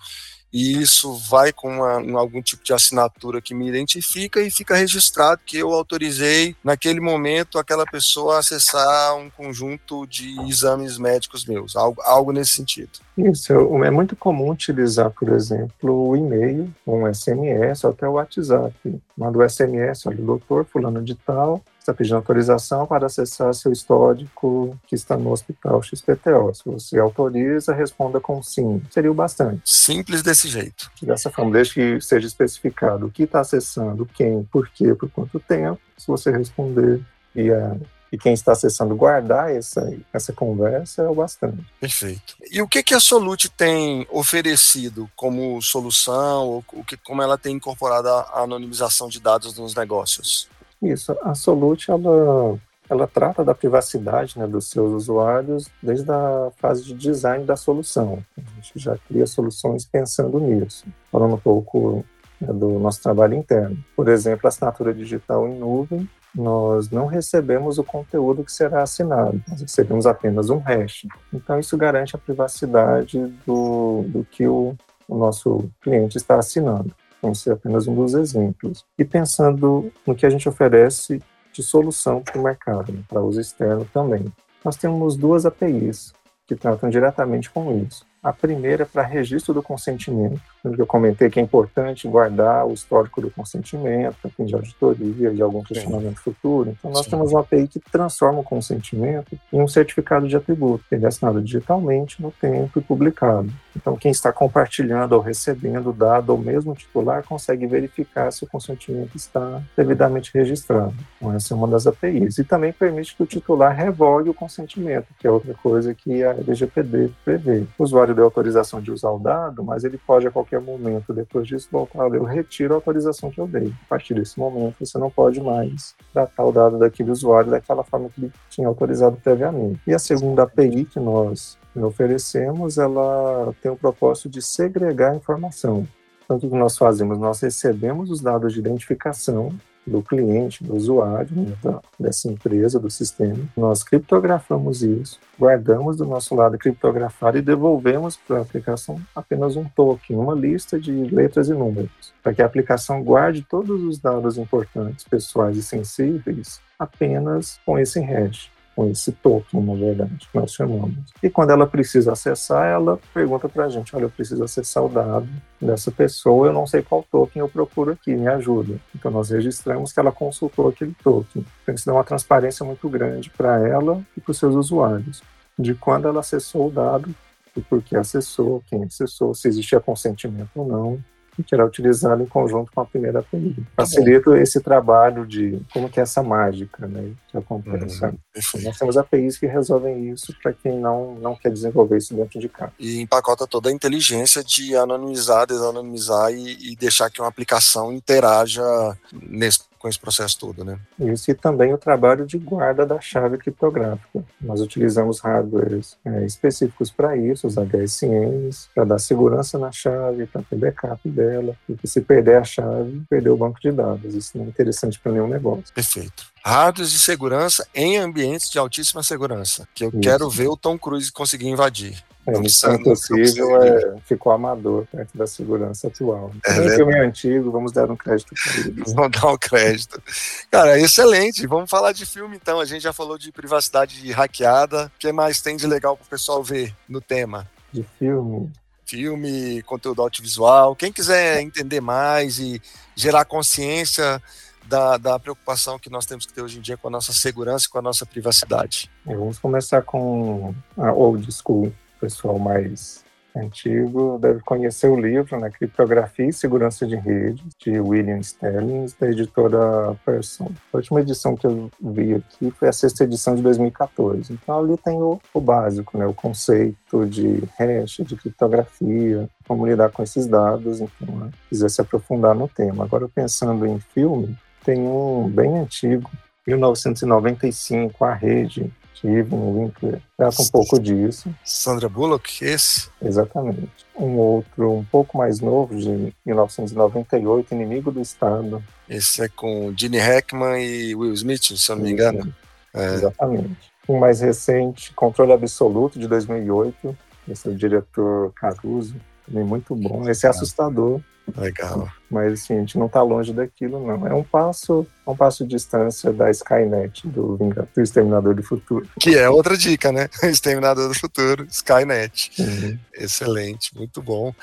e 0.51 0.81
isso 0.81 1.13
vai 1.13 1.51
com 1.51 1.69
uma, 1.69 2.19
algum 2.19 2.41
tipo 2.41 2.63
de 2.63 2.73
assinatura 2.73 3.41
que 3.41 3.53
me 3.53 3.67
identifica 3.67 4.41
e 4.41 4.49
fica 4.49 4.75
registrado 4.75 5.41
que 5.45 5.57
eu 5.57 5.73
autorizei 5.73 6.55
naquele 6.63 6.99
momento 6.99 7.59
aquela 7.59 7.85
pessoa 7.85 8.35
a 8.35 8.39
acessar 8.39 9.15
um 9.17 9.29
conjunto 9.29 10.07
de 10.07 10.39
exames 10.47 10.97
médicos 10.97 11.45
meus, 11.45 11.75
algo, 11.75 12.01
algo 12.01 12.31
nesse 12.31 12.51
sentido. 12.51 12.91
Isso, 13.17 13.51
é 13.83 13.89
muito 13.89 14.15
comum 14.15 14.51
utilizar, 14.51 15.09
por 15.09 15.29
exemplo, 15.29 16.09
o 16.09 16.15
e-mail, 16.15 16.73
um 16.85 17.11
SMS 17.11 17.83
até 17.83 18.07
o 18.07 18.13
WhatsApp. 18.13 18.73
Manda 19.17 19.39
o 19.39 19.49
SMS, 19.49 20.05
olha, 20.05 20.17
doutor 20.17 20.65
fulano 20.65 21.01
de 21.01 21.15
tal, 21.15 21.63
está 21.87 21.93
pedindo 21.93 22.17
autorização 22.17 22.85
para 22.85 23.05
acessar 23.05 23.53
seu 23.53 23.71
histórico 23.71 24.77
que 24.87 24.95
está 24.95 25.15
no 25.15 25.31
hospital 25.31 25.81
XPTO. 25.81 26.53
Se 26.53 26.65
você 26.65 26.99
autoriza, 26.99 27.73
responda 27.73 28.19
com 28.19 28.43
sim. 28.43 28.81
Seria 28.91 29.09
o 29.11 29.13
bastante. 29.13 29.61
Simples 29.63 30.21
desse 30.21 30.49
jeito. 30.49 30.91
Dessa 31.01 31.31
forma, 31.31 31.51
desde 31.51 31.73
que 31.73 32.01
seja 32.01 32.27
especificado 32.27 33.05
o 33.05 33.11
que 33.11 33.23
está 33.23 33.39
acessando, 33.39 34.05
quem, 34.05 34.43
por 34.51 34.67
quê, 34.69 34.93
por 34.93 35.09
quanto 35.09 35.39
tempo, 35.39 35.79
se 35.97 36.07
você 36.07 36.29
responder 36.29 37.01
e 37.33 37.51
a 37.51 37.77
e 38.09 38.17
quem 38.17 38.33
está 38.33 38.53
acessando 38.53 38.95
guardar 38.95 39.53
essa, 39.53 39.93
essa 40.13 40.31
conversa 40.31 41.01
é 41.01 41.09
o 41.09 41.15
bastante. 41.15 41.65
Perfeito. 41.77 42.37
E 42.49 42.61
o 42.61 42.67
que, 42.67 42.81
que 42.81 42.93
a 42.93 43.01
Solute 43.01 43.49
tem 43.49 44.07
oferecido 44.09 45.09
como 45.13 45.61
solução, 45.61 46.47
ou 46.47 46.65
o 46.71 46.85
que, 46.85 46.95
como 46.95 47.21
ela 47.21 47.37
tem 47.37 47.55
incorporado 47.55 48.07
a 48.07 48.43
anonimização 48.43 49.09
de 49.09 49.19
dados 49.19 49.57
nos 49.57 49.75
negócios? 49.75 50.47
Isso, 50.81 51.17
a 51.21 51.33
Solute, 51.33 51.89
ela, 51.89 52.57
ela 52.89 53.07
trata 53.07 53.43
da 53.43 53.55
privacidade 53.55 54.37
né, 54.37 54.45
dos 54.45 54.69
seus 54.69 54.91
usuários 54.91 55.69
desde 55.81 56.09
a 56.11 56.51
fase 56.57 56.83
de 56.83 56.93
design 56.93 57.45
da 57.45 57.55
solução. 57.55 58.23
A 58.37 58.55
gente 58.55 58.79
já 58.79 58.97
cria 59.07 59.25
soluções 59.25 59.85
pensando 59.85 60.39
nisso. 60.39 60.85
Falando 61.11 61.35
um 61.35 61.39
pouco 61.39 62.05
né, 62.39 62.53
do 62.53 62.79
nosso 62.79 63.01
trabalho 63.01 63.33
interno. 63.33 63.77
Por 63.95 64.07
exemplo, 64.07 64.41
a 64.45 64.49
assinatura 64.49 64.93
digital 64.93 65.47
em 65.47 65.57
nuvem, 65.57 66.07
nós 66.33 66.91
não 66.91 67.07
recebemos 67.07 67.79
o 67.79 67.83
conteúdo 67.83 68.43
que 68.43 68.51
será 68.51 68.83
assinado, 68.83 69.41
nós 69.47 69.61
recebemos 69.61 70.05
apenas 70.05 70.49
um 70.51 70.59
hash. 70.59 71.07
Então, 71.33 71.59
isso 71.59 71.75
garante 71.75 72.15
a 72.15 72.19
privacidade 72.19 73.19
do, 73.45 74.03
do 74.07 74.23
que 74.23 74.47
o, 74.47 74.75
o 75.07 75.17
nosso 75.17 75.69
cliente 75.81 76.17
está 76.17 76.37
assinando. 76.37 76.93
Vamos 77.21 77.41
ser 77.41 77.51
apenas 77.51 77.87
um 77.87 77.95
dos 77.95 78.13
exemplos. 78.13 78.85
E 78.97 79.03
pensando 79.03 79.91
no 80.05 80.15
que 80.15 80.25
a 80.25 80.29
gente 80.29 80.47
oferece 80.47 81.21
de 81.51 81.63
solução 81.63 82.21
para 82.21 82.39
o 82.39 82.43
mercado, 82.43 82.91
né, 82.91 83.01
para 83.07 83.21
uso 83.21 83.41
externo 83.41 83.87
também. 83.91 84.25
Nós 84.63 84.75
temos 84.75 85.15
duas 85.15 85.45
APIs 85.45 86.13
que 86.45 86.55
tratam 86.55 86.89
diretamente 86.89 87.49
com 87.49 87.77
isso. 87.81 88.05
A 88.21 88.31
primeira 88.31 88.83
é 88.83 88.85
para 88.85 89.03
registro 89.03 89.53
do 89.53 89.63
consentimento, 89.63 90.41
onde 90.67 90.79
eu 90.79 90.87
comentei 90.87 91.29
que 91.29 91.39
é 91.39 91.43
importante 91.43 92.07
guardar 92.07 92.65
o 92.65 92.73
histórico 92.73 93.21
do 93.21 93.29
consentimento, 93.29 94.29
fim 94.35 94.45
de 94.45 94.55
auditoria 94.55 95.31
e 95.31 95.41
algum 95.41 95.63
questionamento 95.63 96.17
Sim. 96.17 96.23
futuro. 96.23 96.75
Então, 96.77 96.91
nós 96.91 97.05
Sim. 97.05 97.11
temos 97.11 97.31
uma 97.31 97.41
API 97.41 97.67
que 97.67 97.79
transforma 97.79 98.39
o 98.39 98.43
consentimento 98.43 99.37
em 99.51 99.61
um 99.61 99.67
certificado 99.67 100.27
de 100.27 100.35
atributo. 100.35 100.83
Ele 100.91 101.05
é 101.05 101.07
assinado 101.07 101.41
digitalmente 101.41 102.21
no 102.21 102.31
tempo 102.31 102.79
e 102.79 102.81
publicado. 102.81 103.49
Então, 103.75 103.95
quem 103.95 104.11
está 104.11 104.33
compartilhando 104.33 105.13
ou 105.13 105.21
recebendo 105.21 105.91
o 105.91 105.93
dado, 105.93 106.31
ou 106.31 106.37
mesmo 106.37 106.73
titular, 106.73 107.23
consegue 107.23 107.67
verificar 107.67 108.31
se 108.31 108.43
o 108.43 108.47
consentimento 108.47 109.15
está 109.15 109.61
devidamente 109.75 110.31
registrado. 110.33 110.95
Então, 111.17 111.33
essa 111.33 111.53
é 111.53 111.57
uma 111.57 111.67
das 111.67 111.85
APIs. 111.85 112.39
E 112.39 112.43
também 112.43 112.73
permite 112.73 113.15
que 113.15 113.21
o 113.21 113.25
titular 113.25 113.75
revogue 113.75 114.29
o 114.29 114.33
consentimento, 114.33 115.07
que 115.19 115.27
é 115.27 115.31
outra 115.31 115.53
coisa 115.53 115.93
que 115.93 116.23
a 116.23 116.31
LGPD 116.31 117.11
prevê. 117.23 117.65
O 117.77 117.83
usuário 117.83 118.15
deu 118.15 118.23
autorização 118.23 118.81
de 118.81 118.91
usar 118.91 119.11
o 119.11 119.19
dado, 119.19 119.63
mas 119.63 119.83
ele 119.83 119.97
pode 119.97 120.27
a 120.27 120.31
qualquer 120.31 120.56
momento, 120.61 121.13
depois 121.13 121.47
disso, 121.47 121.67
voltar, 121.71 122.07
eu 122.13 122.23
retiro 122.23 122.73
a 122.73 122.77
autorização 122.77 123.29
que 123.31 123.39
eu 123.39 123.47
dei. 123.47 123.73
A 123.85 123.89
partir 123.89 124.13
desse 124.13 124.39
momento, 124.39 124.75
você 124.79 124.97
não 124.97 125.09
pode 125.09 125.41
mais 125.41 125.95
tratar 126.13 126.43
o 126.43 126.51
dado 126.51 126.77
daquele 126.77 127.11
usuário 127.11 127.51
daquela 127.51 127.83
forma 127.83 128.09
que 128.09 128.21
ele 128.21 128.33
tinha 128.49 128.67
autorizado 128.67 129.17
previamente. 129.17 129.79
E 129.85 129.93
a 129.93 129.99
segunda 129.99 130.43
API 130.43 130.85
que 130.85 130.99
nós 130.99 131.57
oferecemos, 131.75 132.77
ela 132.77 133.53
tem 133.61 133.71
o 133.71 133.75
propósito 133.75 134.29
de 134.29 134.41
segregar 134.41 135.15
informação. 135.15 135.87
Então, 136.23 136.37
o 136.37 136.39
que 136.39 136.47
nós 136.47 136.77
fazemos? 136.77 137.17
Nós 137.17 137.39
recebemos 137.39 138.09
os 138.11 138.21
dados 138.21 138.53
de 138.53 138.59
identificação 138.59 139.49
do 139.87 140.01
cliente, 140.01 140.63
do 140.63 140.75
usuário, 140.75 141.29
né, 141.33 141.53
da, 141.63 141.81
dessa 141.99 142.29
empresa, 142.29 142.79
do 142.79 142.89
sistema. 142.89 143.39
Nós 143.55 143.83
criptografamos 143.83 144.83
isso, 144.83 145.19
guardamos 145.39 145.97
do 145.97 146.05
nosso 146.05 146.35
lado 146.35 146.57
criptografado 146.57 147.37
e 147.37 147.41
devolvemos 147.41 148.17
para 148.17 148.39
a 148.39 148.41
aplicação 148.41 148.99
apenas 149.15 149.55
um 149.55 149.63
token, 149.63 150.17
uma 150.17 150.35
lista 150.35 150.79
de 150.79 150.91
letras 150.91 151.47
e 151.47 151.53
números, 151.53 152.13
para 152.21 152.33
que 152.33 152.41
a 152.41 152.45
aplicação 152.45 153.03
guarde 153.03 153.41
todos 153.41 153.81
os 153.83 153.97
dados 153.97 154.37
importantes, 154.37 155.05
pessoais 155.05 155.57
e 155.57 155.63
sensíveis 155.63 156.59
apenas 156.77 157.59
com 157.65 157.79
esse 157.79 157.99
hash 157.99 158.51
com 158.77 158.87
esse 158.91 159.11
token, 159.11 159.59
na 159.59 159.73
verdade, 159.73 160.29
que 160.31 160.39
nós 160.39 160.53
chamamos. 160.53 161.11
E 161.23 161.31
quando 161.31 161.49
ela 161.49 161.65
precisa 161.65 162.11
acessar, 162.11 162.67
ela 162.67 162.99
pergunta 163.11 163.49
para 163.49 163.65
a 163.65 163.69
gente: 163.69 163.95
olha, 163.95 164.03
eu 164.03 164.09
preciso 164.11 164.43
acessar 164.43 164.85
o 164.85 164.87
dado 164.87 165.27
dessa 165.59 165.89
pessoa, 165.89 166.45
eu 166.45 166.53
não 166.53 166.67
sei 166.67 166.83
qual 166.83 167.03
token 167.11 167.39
eu 167.39 167.49
procuro 167.49 167.93
aqui, 167.93 168.15
me 168.15 168.27
ajuda. 168.27 168.79
Então 168.95 169.09
nós 169.09 169.31
registramos 169.31 169.91
que 169.91 169.99
ela 169.99 170.11
consultou 170.11 170.67
aquele 170.67 170.95
token. 171.03 171.43
Então 171.63 171.73
isso 171.73 171.87
dá 171.87 171.93
uma 171.93 172.03
transparência 172.03 172.63
muito 172.63 172.87
grande 172.87 173.31
para 173.31 173.67
ela 173.67 173.99
e 174.15 174.21
para 174.21 174.31
os 174.31 174.37
seus 174.37 174.53
usuários, 174.53 175.23
de 175.57 175.73
quando 175.73 176.07
ela 176.07 176.19
acessou 176.19 176.67
o 176.67 176.71
dado 176.71 177.09
e 177.55 177.61
por 177.61 177.81
que 177.81 177.95
acessou, 177.95 178.63
quem 178.67 178.83
acessou, 178.83 179.33
se 179.33 179.47
existia 179.47 179.79
consentimento 179.79 180.51
ou 180.53 180.67
não 180.67 180.99
que 181.43 181.53
era 181.53 181.65
utilizado 181.65 182.21
em 182.21 182.25
conjunto 182.25 182.71
com 182.73 182.81
a 182.81 182.85
primeira 182.85 183.19
API. 183.19 183.55
Tá 183.75 183.83
Facilita 183.83 184.37
esse 184.39 184.61
trabalho 184.61 185.25
de 185.25 185.59
como 185.71 185.89
que 185.89 185.99
é 185.99 186.03
essa 186.03 186.23
mágica 186.23 186.87
né, 186.87 187.11
acontece. 187.39 188.05
Uhum, 188.05 188.17
Nós 188.63 188.77
temos 188.77 188.97
APIs 188.97 189.37
que 189.37 189.45
resolvem 189.45 190.09
isso 190.09 190.33
para 190.41 190.53
quem 190.53 190.79
não, 190.79 191.15
não 191.15 191.35
quer 191.35 191.51
desenvolver 191.51 191.97
isso 191.97 192.13
dentro 192.13 192.39
de 192.39 192.49
casa. 192.49 192.73
E 192.79 193.01
empacota 193.01 193.47
toda 193.47 193.69
a 193.69 193.73
inteligência 193.73 194.43
de 194.43 194.75
anonimizar, 194.75 195.47
desanonimizar 195.47 196.31
e, 196.31 196.71
e 196.71 196.75
deixar 196.75 197.09
que 197.09 197.21
uma 197.21 197.29
aplicação 197.29 197.91
interaja 197.91 198.63
nesse 199.11 199.67
com 199.77 199.87
esse 199.87 199.99
processo 199.99 200.37
todo, 200.39 200.63
né? 200.63 200.79
Isso 200.99 201.31
e 201.31 201.33
também 201.33 201.73
o 201.73 201.77
trabalho 201.77 202.25
de 202.25 202.37
guarda 202.37 202.85
da 202.85 202.99
chave 202.99 203.37
criptográfica. 203.37 204.23
Nós 204.41 204.59
utilizamos 204.59 205.19
hardwares 205.19 205.97
é, 206.03 206.25
específicos 206.25 206.91
para 206.91 207.15
isso, 207.15 207.47
os 207.47 207.57
HSNs, 207.57 208.69
para 208.73 208.83
dar 208.83 208.99
segurança 208.99 209.57
na 209.57 209.71
chave, 209.71 210.25
para 210.25 210.41
ter 210.41 210.55
backup 210.55 211.07
dela, 211.09 211.55
porque 211.65 211.87
se 211.87 212.01
perder 212.01 212.37
a 212.37 212.43
chave, 212.43 213.03
perdeu 213.09 213.33
o 213.33 213.37
banco 213.37 213.59
de 213.59 213.71
dados. 213.71 214.13
Isso 214.15 214.37
não 214.37 214.45
é 214.45 214.49
interessante 214.49 214.99
para 214.99 215.11
nenhum 215.11 215.27
negócio. 215.27 215.73
Perfeito 215.73 216.37
hardwares 216.47 216.91
de 216.91 216.99
segurança 216.99 217.26
em 217.73 217.97
ambientes 217.97 218.49
de 218.49 218.59
altíssima 218.59 219.03
segurança, 219.03 219.67
que 219.73 219.83
eu 219.85 219.89
Isso. 219.89 219.99
quero 219.99 220.29
ver 220.29 220.47
o 220.47 220.57
Tom 220.57 220.77
Cruise 220.77 221.11
conseguir 221.11 221.47
invadir. 221.47 222.03
É, 222.27 222.37
missão 222.39 222.75
impossível 222.75 223.63
é, 223.63 223.95
ficou 224.05 224.33
amador 224.33 224.85
perto 224.91 225.17
da 225.17 225.25
segurança 225.25 225.87
atual. 225.87 226.33
É, 226.45 226.57
é 226.57 226.75
filme 226.75 226.99
antigo, 226.99 227.49
vamos 227.49 227.71
dar 227.71 227.89
um 227.89 227.95
crédito 227.95 228.35
para 228.35 228.59
ele. 228.59 228.83
Vamos 228.93 229.11
dar 229.11 229.31
um 229.31 229.37
crédito. 229.37 230.03
Cara, 230.51 230.77
excelente. 230.77 231.47
Vamos 231.47 231.69
falar 231.69 231.93
de 231.93 232.05
filme 232.05 232.35
então. 232.35 232.59
A 232.59 232.65
gente 232.65 232.81
já 232.81 232.91
falou 232.91 233.17
de 233.17 233.31
privacidade 233.31 234.11
hackeada. 234.11 234.91
O 234.93 234.99
que 234.99 235.09
mais 235.13 235.41
tem 235.41 235.55
de 235.55 235.65
legal 235.65 235.95
para 235.95 236.05
o 236.05 236.09
pessoal 236.09 236.43
ver 236.43 236.75
no 236.89 236.99
tema? 236.99 237.49
De 237.71 237.85
filme? 237.97 238.51
Filme, 238.85 239.61
conteúdo 239.63 240.01
audiovisual. 240.01 240.75
Quem 240.75 240.91
quiser 240.91 241.39
entender 241.39 241.79
mais 241.79 242.39
e 242.39 242.61
gerar 242.93 243.23
consciência 243.23 244.21
da, 244.67 244.97
da, 244.97 245.19
preocupação 245.19 245.79
que 245.79 245.89
nós 245.89 246.05
temos 246.05 246.25
que 246.25 246.33
ter 246.33 246.41
hoje 246.41 246.59
em 246.59 246.61
dia 246.61 246.77
com 246.77 246.87
a 246.87 246.91
nossa 246.91 247.13
segurança 247.13 247.65
e 247.65 247.69
com 247.69 247.79
a 247.79 247.81
nossa 247.81 248.05
privacidade. 248.05 248.89
Vamos 249.05 249.39
começar 249.39 249.81
com 249.81 250.53
a 250.77 250.91
old 250.91 251.27
school 251.31 251.73
pessoal 251.99 252.37
mais 252.37 253.05
antigo 253.37 254.17
deve 254.19 254.41
conhecer 254.41 254.87
o 254.87 254.99
livro, 254.99 255.39
né, 255.39 255.49
Criptografia 255.49 256.27
e 256.27 256.33
Segurança 256.33 256.85
de 256.85 256.95
Redes, 256.95 257.43
de 257.59 257.79
William 257.79 258.19
Sterling, 258.19 258.85
da 258.99 259.09
editora 259.09 259.95
Person. 260.05 260.51
A 260.73 260.77
última 260.77 261.01
edição 261.01 261.35
que 261.35 261.45
eu 261.45 261.69
vi 261.79 262.15
aqui 262.15 262.51
foi 262.51 262.67
a 262.67 262.73
sexta 262.73 263.03
edição 263.03 263.35
de 263.35 263.41
2014. 263.41 264.33
Então 264.33 264.59
ali 264.59 264.77
tem 264.77 265.01
o, 265.01 265.19
o 265.33 265.41
básico, 265.41 265.97
né, 265.97 266.05
o 266.05 266.13
conceito 266.13 267.05
de 267.05 267.43
hash, 267.57 267.97
de 268.05 268.15
criptografia, 268.15 269.29
como 269.47 269.65
lidar 269.65 269.91
com 269.91 270.03
esses 270.03 270.27
dados, 270.27 270.81
então, 270.81 271.15
né, 271.15 271.31
quiser 271.49 271.69
se 271.69 271.81
aprofundar 271.81 272.35
no 272.35 272.47
tema. 272.47 272.83
Agora, 272.83 273.07
pensando 273.07 273.65
em 273.65 273.79
filme, 273.79 274.37
tem 274.67 274.81
um 274.81 275.29
bem 275.29 275.59
antigo, 275.59 276.11
1995, 276.45 278.03
A 278.03 278.13
Rede, 278.13 278.69
Steven 278.93 279.25
Winkler, 279.29 280.01
trata 280.17 280.41
um 280.41 280.47
pouco 280.47 280.77
disso. 280.77 281.33
Sandra 281.45 281.87
Bullock, 281.87 282.43
esse? 282.43 282.89
Exatamente. 283.01 283.85
Um 283.97 284.17
outro 284.17 284.73
um 284.73 284.83
pouco 284.83 285.17
mais 285.17 285.39
novo, 285.39 285.73
de 285.73 286.13
1998, 286.25 287.53
Inimigo 287.53 287.93
do 287.93 288.01
Estado. 288.01 288.61
Esse 288.89 289.21
é 289.21 289.29
com 289.29 289.73
Gene 289.73 289.99
Hackman 289.99 290.61
e 290.61 290.93
Will 290.93 291.13
Smith, 291.13 291.43
se 291.43 291.71
eu 291.71 291.77
não 291.77 291.83
me 291.83 291.91
engano. 291.91 292.35
É. 292.73 292.95
Exatamente. 292.95 293.71
Um 293.87 293.97
mais 293.97 294.19
recente, 294.19 294.93
Controle 294.93 295.31
Absoluto, 295.31 295.97
de 295.97 296.09
2008. 296.09 296.97
Esse 297.29 297.47
é 297.47 297.51
o 297.51 297.55
diretor 297.55 298.33
Caruso, 298.33 298.97
também 299.25 299.45
muito 299.45 299.73
bom. 299.73 300.09
Esse 300.09 300.25
é 300.25 300.29
assustador. 300.29 300.99
Legal. 301.35 301.89
Mas 302.09 302.33
assim, 302.33 302.55
a 302.55 302.59
gente 302.59 302.77
não 302.77 302.85
está 302.85 303.01
longe 303.01 303.33
daquilo, 303.33 303.85
não. 303.85 304.07
É 304.07 304.13
um 304.13 304.23
passo, 304.23 304.87
um 305.05 305.15
passo 305.15 305.43
de 305.43 305.51
distância 305.51 306.13
da 306.13 306.31
Skynet, 306.31 307.07
do, 307.07 307.37
do 307.37 307.81
Exterminador 307.81 308.33
do 308.33 308.43
Futuro. 308.43 308.87
Que 308.99 309.17
é 309.17 309.29
outra 309.29 309.57
dica, 309.57 309.91
né? 309.91 310.07
Exterminador 310.23 310.87
do 310.87 310.97
Futuro, 310.97 311.45
Skynet. 311.49 312.31
Uhum. 312.39 312.79
Excelente, 312.93 313.75
muito 313.75 314.01
bom. 314.01 314.33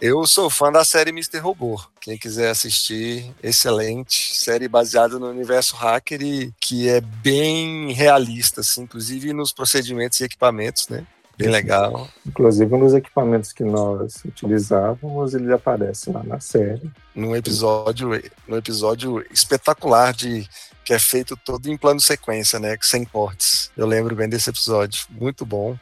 Eu 0.00 0.26
sou 0.26 0.50
fã 0.50 0.72
da 0.72 0.84
série 0.84 1.10
Mr. 1.10 1.38
Robô. 1.38 1.80
Quem 2.00 2.18
quiser 2.18 2.50
assistir, 2.50 3.32
excelente. 3.40 4.36
Série 4.36 4.66
baseada 4.66 5.16
no 5.16 5.30
universo 5.30 5.76
hacker 5.76 6.20
e 6.20 6.52
que 6.60 6.88
é 6.88 7.00
bem 7.00 7.92
realista, 7.92 8.62
assim, 8.62 8.82
inclusive 8.82 9.32
nos 9.32 9.52
procedimentos 9.52 10.18
e 10.18 10.24
equipamentos, 10.24 10.88
né? 10.88 11.06
Bem 11.36 11.48
legal. 11.48 12.08
Inclusive, 12.26 12.74
um 12.74 12.80
dos 12.80 12.94
equipamentos 12.94 13.52
que 13.52 13.64
nós 13.64 14.24
utilizávamos, 14.24 15.34
ele 15.34 15.52
aparece 15.52 16.10
lá 16.10 16.22
na 16.22 16.38
série. 16.38 16.90
Num 17.14 17.34
episódio, 17.34 18.10
num 18.46 18.56
episódio 18.56 19.24
espetacular 19.30 20.12
de 20.12 20.48
que 20.84 20.92
é 20.92 20.98
feito 20.98 21.36
todo 21.36 21.68
em 21.68 21.76
plano 21.76 22.00
sequência, 22.00 22.58
né, 22.58 22.76
sem 22.80 23.04
cortes. 23.04 23.70
Eu 23.76 23.86
lembro 23.86 24.16
bem 24.16 24.28
desse 24.28 24.50
episódio, 24.50 25.06
muito 25.10 25.46
bom. 25.46 25.78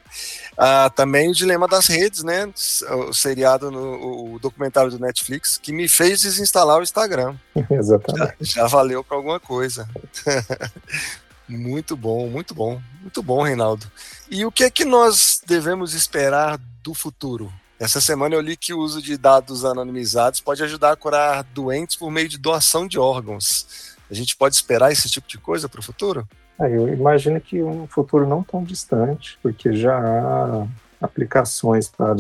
Ah, 0.57 0.91
também 0.95 1.31
o 1.31 1.35
Dilema 1.35 1.67
das 1.67 1.87
Redes, 1.87 2.23
né, 2.23 2.53
o 3.09 3.13
seriado, 3.13 3.71
no, 3.71 4.35
o 4.35 4.39
documentário 4.39 4.91
do 4.91 4.99
Netflix, 4.99 5.57
que 5.57 5.73
me 5.73 5.89
fez 5.89 6.21
desinstalar 6.23 6.79
o 6.79 6.83
Instagram. 6.83 7.35
Exatamente. 7.71 8.37
Já, 8.41 8.63
já 8.63 8.67
valeu 8.67 9.03
para 9.03 9.17
alguma 9.17 9.41
coisa. 9.41 9.89
Muito 11.51 11.97
bom, 11.97 12.29
muito 12.29 12.55
bom, 12.55 12.81
muito 13.03 13.23
bom, 13.23 13.43
Reinaldo. 13.43 13.91
E 14.31 14.45
o 14.45 14.53
que 14.53 14.65
é 14.65 14.71
que 14.71 14.85
nós 14.85 15.43
devemos 15.45 15.95
esperar 15.95 16.59
do 16.83 16.95
futuro? 16.95 17.53
Essa 17.79 18.01
semana 18.01 18.35
eu 18.35 18.41
li 18.41 18.57
que 18.57 18.73
o 18.73 18.79
uso 18.79 19.03
de 19.03 19.17
dados 19.17 19.65
anonimizados 19.65 20.41
pode 20.41 20.63
ajudar 20.63 20.93
a 20.93 20.97
curar 20.97 21.43
doentes 21.43 21.97
por 21.97 22.11
meio 22.11 22.29
de 22.29 22.39
doação 22.39 22.87
de 22.87 22.99
órgãos. 22.99 23.97
A 24.11 24.15
gente 24.15 24.37
pode 24.37 24.55
esperar 24.55 24.93
esse 24.93 25.09
tipo 25.09 25.27
de 25.27 25.39
coisa 25.39 25.69
para 25.69 25.81
o 25.81 25.83
futuro? 25.83 26.29
É, 26.61 26.67
eu 26.77 26.89
imagino 26.93 27.41
que 27.41 27.63
um 27.63 27.87
futuro 27.87 28.29
não 28.29 28.43
tão 28.43 28.63
distante, 28.63 29.39
porque 29.43 29.73
já 29.73 29.99
há 29.99 30.67
aplicações 31.01 31.89
para 31.89 32.15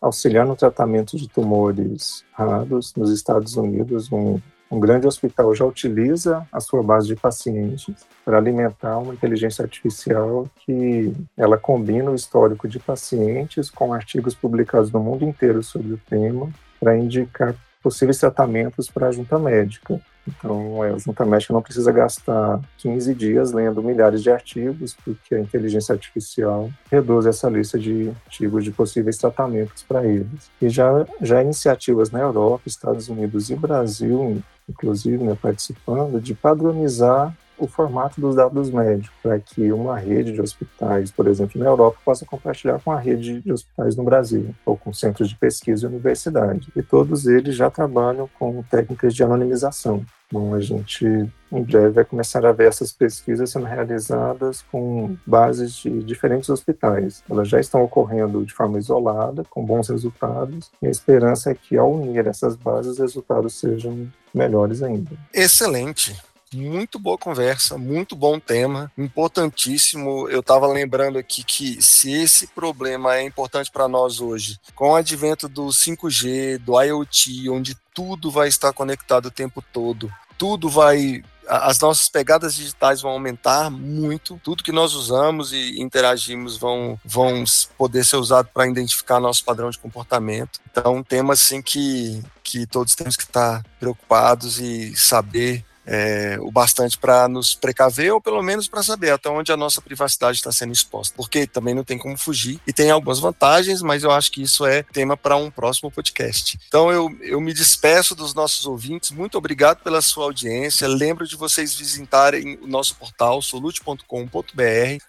auxiliar 0.00 0.44
no 0.44 0.56
tratamento 0.56 1.16
de 1.16 1.28
tumores 1.28 2.24
raros 2.32 2.92
nos 2.96 3.10
Estados 3.10 3.56
Unidos. 3.56 4.10
Um 4.10 4.40
um 4.70 4.80
grande 4.80 5.06
hospital 5.06 5.54
já 5.54 5.64
utiliza 5.64 6.46
a 6.50 6.60
sua 6.60 6.82
base 6.82 7.06
de 7.06 7.14
pacientes 7.14 7.94
para 8.24 8.36
alimentar 8.36 8.98
uma 8.98 9.14
inteligência 9.14 9.62
artificial 9.62 10.48
que 10.64 11.12
ela 11.36 11.56
combina 11.56 12.10
o 12.10 12.14
histórico 12.14 12.66
de 12.66 12.78
pacientes 12.78 13.70
com 13.70 13.92
artigos 13.92 14.34
publicados 14.34 14.90
no 14.90 15.00
mundo 15.00 15.24
inteiro 15.24 15.62
sobre 15.62 15.92
o 15.92 16.00
tema 16.08 16.50
para 16.80 16.96
indicar 16.96 17.54
possíveis 17.82 18.18
tratamentos 18.18 18.90
para 18.90 19.08
a 19.08 19.12
junta 19.12 19.38
médica. 19.38 20.00
Então, 20.28 20.84
é, 20.84 20.92
a 20.92 20.98
junta 20.98 21.24
médica 21.24 21.52
não 21.52 21.62
precisa 21.62 21.92
gastar 21.92 22.60
15 22.78 23.14
dias 23.14 23.52
lendo 23.52 23.82
milhares 23.82 24.22
de 24.22 24.30
artigos, 24.30 24.96
porque 25.04 25.34
a 25.34 25.40
inteligência 25.40 25.92
artificial 25.92 26.70
reduz 26.90 27.26
essa 27.26 27.48
lista 27.48 27.78
de 27.78 28.10
artigos 28.26 28.64
de 28.64 28.70
possíveis 28.70 29.16
tratamentos 29.16 29.82
para 29.82 30.04
eles. 30.04 30.50
E 30.60 30.68
já, 30.68 31.06
já 31.20 31.42
iniciativas 31.42 32.10
na 32.10 32.20
Europa, 32.20 32.64
Estados 32.66 33.08
Unidos 33.08 33.50
e 33.50 33.54
Brasil, 33.54 34.42
inclusive, 34.68 35.22
né, 35.22 35.36
participando, 35.40 36.20
de 36.20 36.34
padronizar 36.34 37.34
o 37.58 37.66
formato 37.66 38.20
dos 38.20 38.36
dados 38.36 38.70
médicos, 38.70 39.10
para 39.22 39.38
que 39.38 39.72
uma 39.72 39.96
rede 39.96 40.32
de 40.32 40.40
hospitais, 40.40 41.10
por 41.10 41.26
exemplo, 41.26 41.60
na 41.60 41.66
Europa, 41.66 41.98
possa 42.04 42.24
compartilhar 42.24 42.80
com 42.80 42.92
a 42.92 42.98
rede 42.98 43.40
de 43.40 43.52
hospitais 43.52 43.96
no 43.96 44.04
Brasil, 44.04 44.54
ou 44.64 44.76
com 44.76 44.92
centros 44.92 45.28
de 45.28 45.36
pesquisa 45.36 45.86
e 45.86 45.88
universidade. 45.88 46.68
E 46.76 46.82
todos 46.82 47.26
eles 47.26 47.54
já 47.54 47.70
trabalham 47.70 48.28
com 48.38 48.62
técnicas 48.62 49.14
de 49.14 49.22
anonimização. 49.22 50.04
Bom, 50.30 50.54
a 50.54 50.60
gente 50.60 51.06
em 51.52 51.62
breve 51.62 51.90
vai 51.90 52.04
começar 52.04 52.44
a 52.44 52.50
ver 52.50 52.66
essas 52.66 52.90
pesquisas 52.90 53.50
sendo 53.50 53.64
realizadas 53.64 54.62
com 54.72 55.16
bases 55.24 55.74
de 55.74 56.02
diferentes 56.02 56.48
hospitais. 56.48 57.22
Elas 57.30 57.48
já 57.48 57.60
estão 57.60 57.84
ocorrendo 57.84 58.44
de 58.44 58.52
forma 58.52 58.76
isolada, 58.78 59.44
com 59.48 59.64
bons 59.64 59.88
resultados, 59.88 60.72
e 60.82 60.88
a 60.88 60.90
esperança 60.90 61.50
é 61.50 61.54
que 61.54 61.76
ao 61.76 61.92
unir 61.92 62.26
essas 62.26 62.56
bases, 62.56 62.92
os 62.92 62.98
resultados 62.98 63.54
sejam 63.54 64.08
melhores 64.34 64.82
ainda. 64.82 65.12
Excelente. 65.32 66.20
Muito 66.54 66.98
boa 66.98 67.18
conversa, 67.18 67.76
muito 67.76 68.14
bom 68.14 68.38
tema, 68.38 68.90
importantíssimo. 68.96 70.28
Eu 70.28 70.40
estava 70.40 70.66
lembrando 70.68 71.18
aqui 71.18 71.42
que 71.42 71.82
se 71.82 72.12
esse 72.12 72.46
problema 72.48 73.16
é 73.16 73.22
importante 73.22 73.70
para 73.70 73.88
nós 73.88 74.20
hoje, 74.20 74.58
com 74.74 74.90
o 74.90 74.94
advento 74.94 75.48
do 75.48 75.66
5G, 75.66 76.58
do 76.58 76.80
IoT, 76.80 77.50
onde 77.50 77.76
tudo 77.92 78.30
vai 78.30 78.46
estar 78.46 78.72
conectado 78.72 79.26
o 79.26 79.30
tempo 79.30 79.62
todo, 79.72 80.10
tudo 80.38 80.68
vai 80.68 81.22
as 81.48 81.78
nossas 81.78 82.08
pegadas 82.08 82.56
digitais 82.56 83.00
vão 83.00 83.12
aumentar 83.12 83.70
muito, 83.70 84.40
tudo 84.42 84.64
que 84.64 84.72
nós 84.72 84.94
usamos 84.94 85.52
e 85.52 85.80
interagimos 85.80 86.56
vão, 86.56 86.98
vão 87.04 87.44
poder 87.78 88.04
ser 88.04 88.16
usado 88.16 88.48
para 88.52 88.66
identificar 88.66 89.20
nosso 89.20 89.44
padrão 89.44 89.70
de 89.70 89.78
comportamento. 89.78 90.60
Então, 90.70 90.96
um 90.96 91.02
tema 91.02 91.34
assim 91.34 91.62
que, 91.62 92.22
que 92.42 92.66
todos 92.66 92.94
temos 92.94 93.16
que 93.16 93.22
estar 93.22 93.64
preocupados 93.78 94.58
e 94.58 94.94
saber 94.96 95.64
é, 95.86 96.36
o 96.40 96.50
bastante 96.50 96.98
para 96.98 97.28
nos 97.28 97.54
precaver 97.54 98.12
ou 98.12 98.20
pelo 98.20 98.42
menos 98.42 98.66
para 98.66 98.82
saber 98.82 99.10
até 99.10 99.28
onde 99.30 99.52
a 99.52 99.56
nossa 99.56 99.80
privacidade 99.80 100.38
está 100.38 100.50
sendo 100.50 100.72
exposta, 100.72 101.14
porque 101.16 101.46
também 101.46 101.74
não 101.74 101.84
tem 101.84 101.96
como 101.96 102.16
fugir 102.18 102.60
e 102.66 102.72
tem 102.72 102.90
algumas 102.90 103.20
vantagens, 103.20 103.80
mas 103.82 104.02
eu 104.02 104.10
acho 104.10 104.32
que 104.32 104.42
isso 104.42 104.66
é 104.66 104.82
tema 104.82 105.16
para 105.16 105.36
um 105.36 105.50
próximo 105.50 105.90
podcast. 105.90 106.58
Então 106.66 106.90
eu, 106.90 107.14
eu 107.20 107.40
me 107.40 107.54
despeço 107.54 108.14
dos 108.14 108.34
nossos 108.34 108.66
ouvintes, 108.66 109.10
muito 109.10 109.38
obrigado 109.38 109.82
pela 109.82 110.02
sua 110.02 110.24
audiência. 110.24 110.88
Lembro 110.88 111.26
de 111.26 111.36
vocês 111.36 111.74
visitarem 111.74 112.58
o 112.60 112.66
nosso 112.66 112.96
portal 112.96 113.40
solute.com.br, 113.40 114.02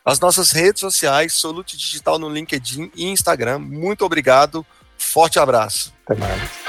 as 0.06 0.20
nossas 0.20 0.52
redes 0.52 0.80
sociais, 0.80 1.34
Solute 1.34 1.78
Digital 1.78 2.20
no 2.20 2.30
LinkedIn 2.30 2.92
e 2.96 3.06
Instagram. 3.06 3.60
Muito 3.60 4.06
obrigado, 4.06 4.66
forte 4.98 5.40
abraço. 5.40 5.94
Até 6.06 6.16
mais. 6.20 6.66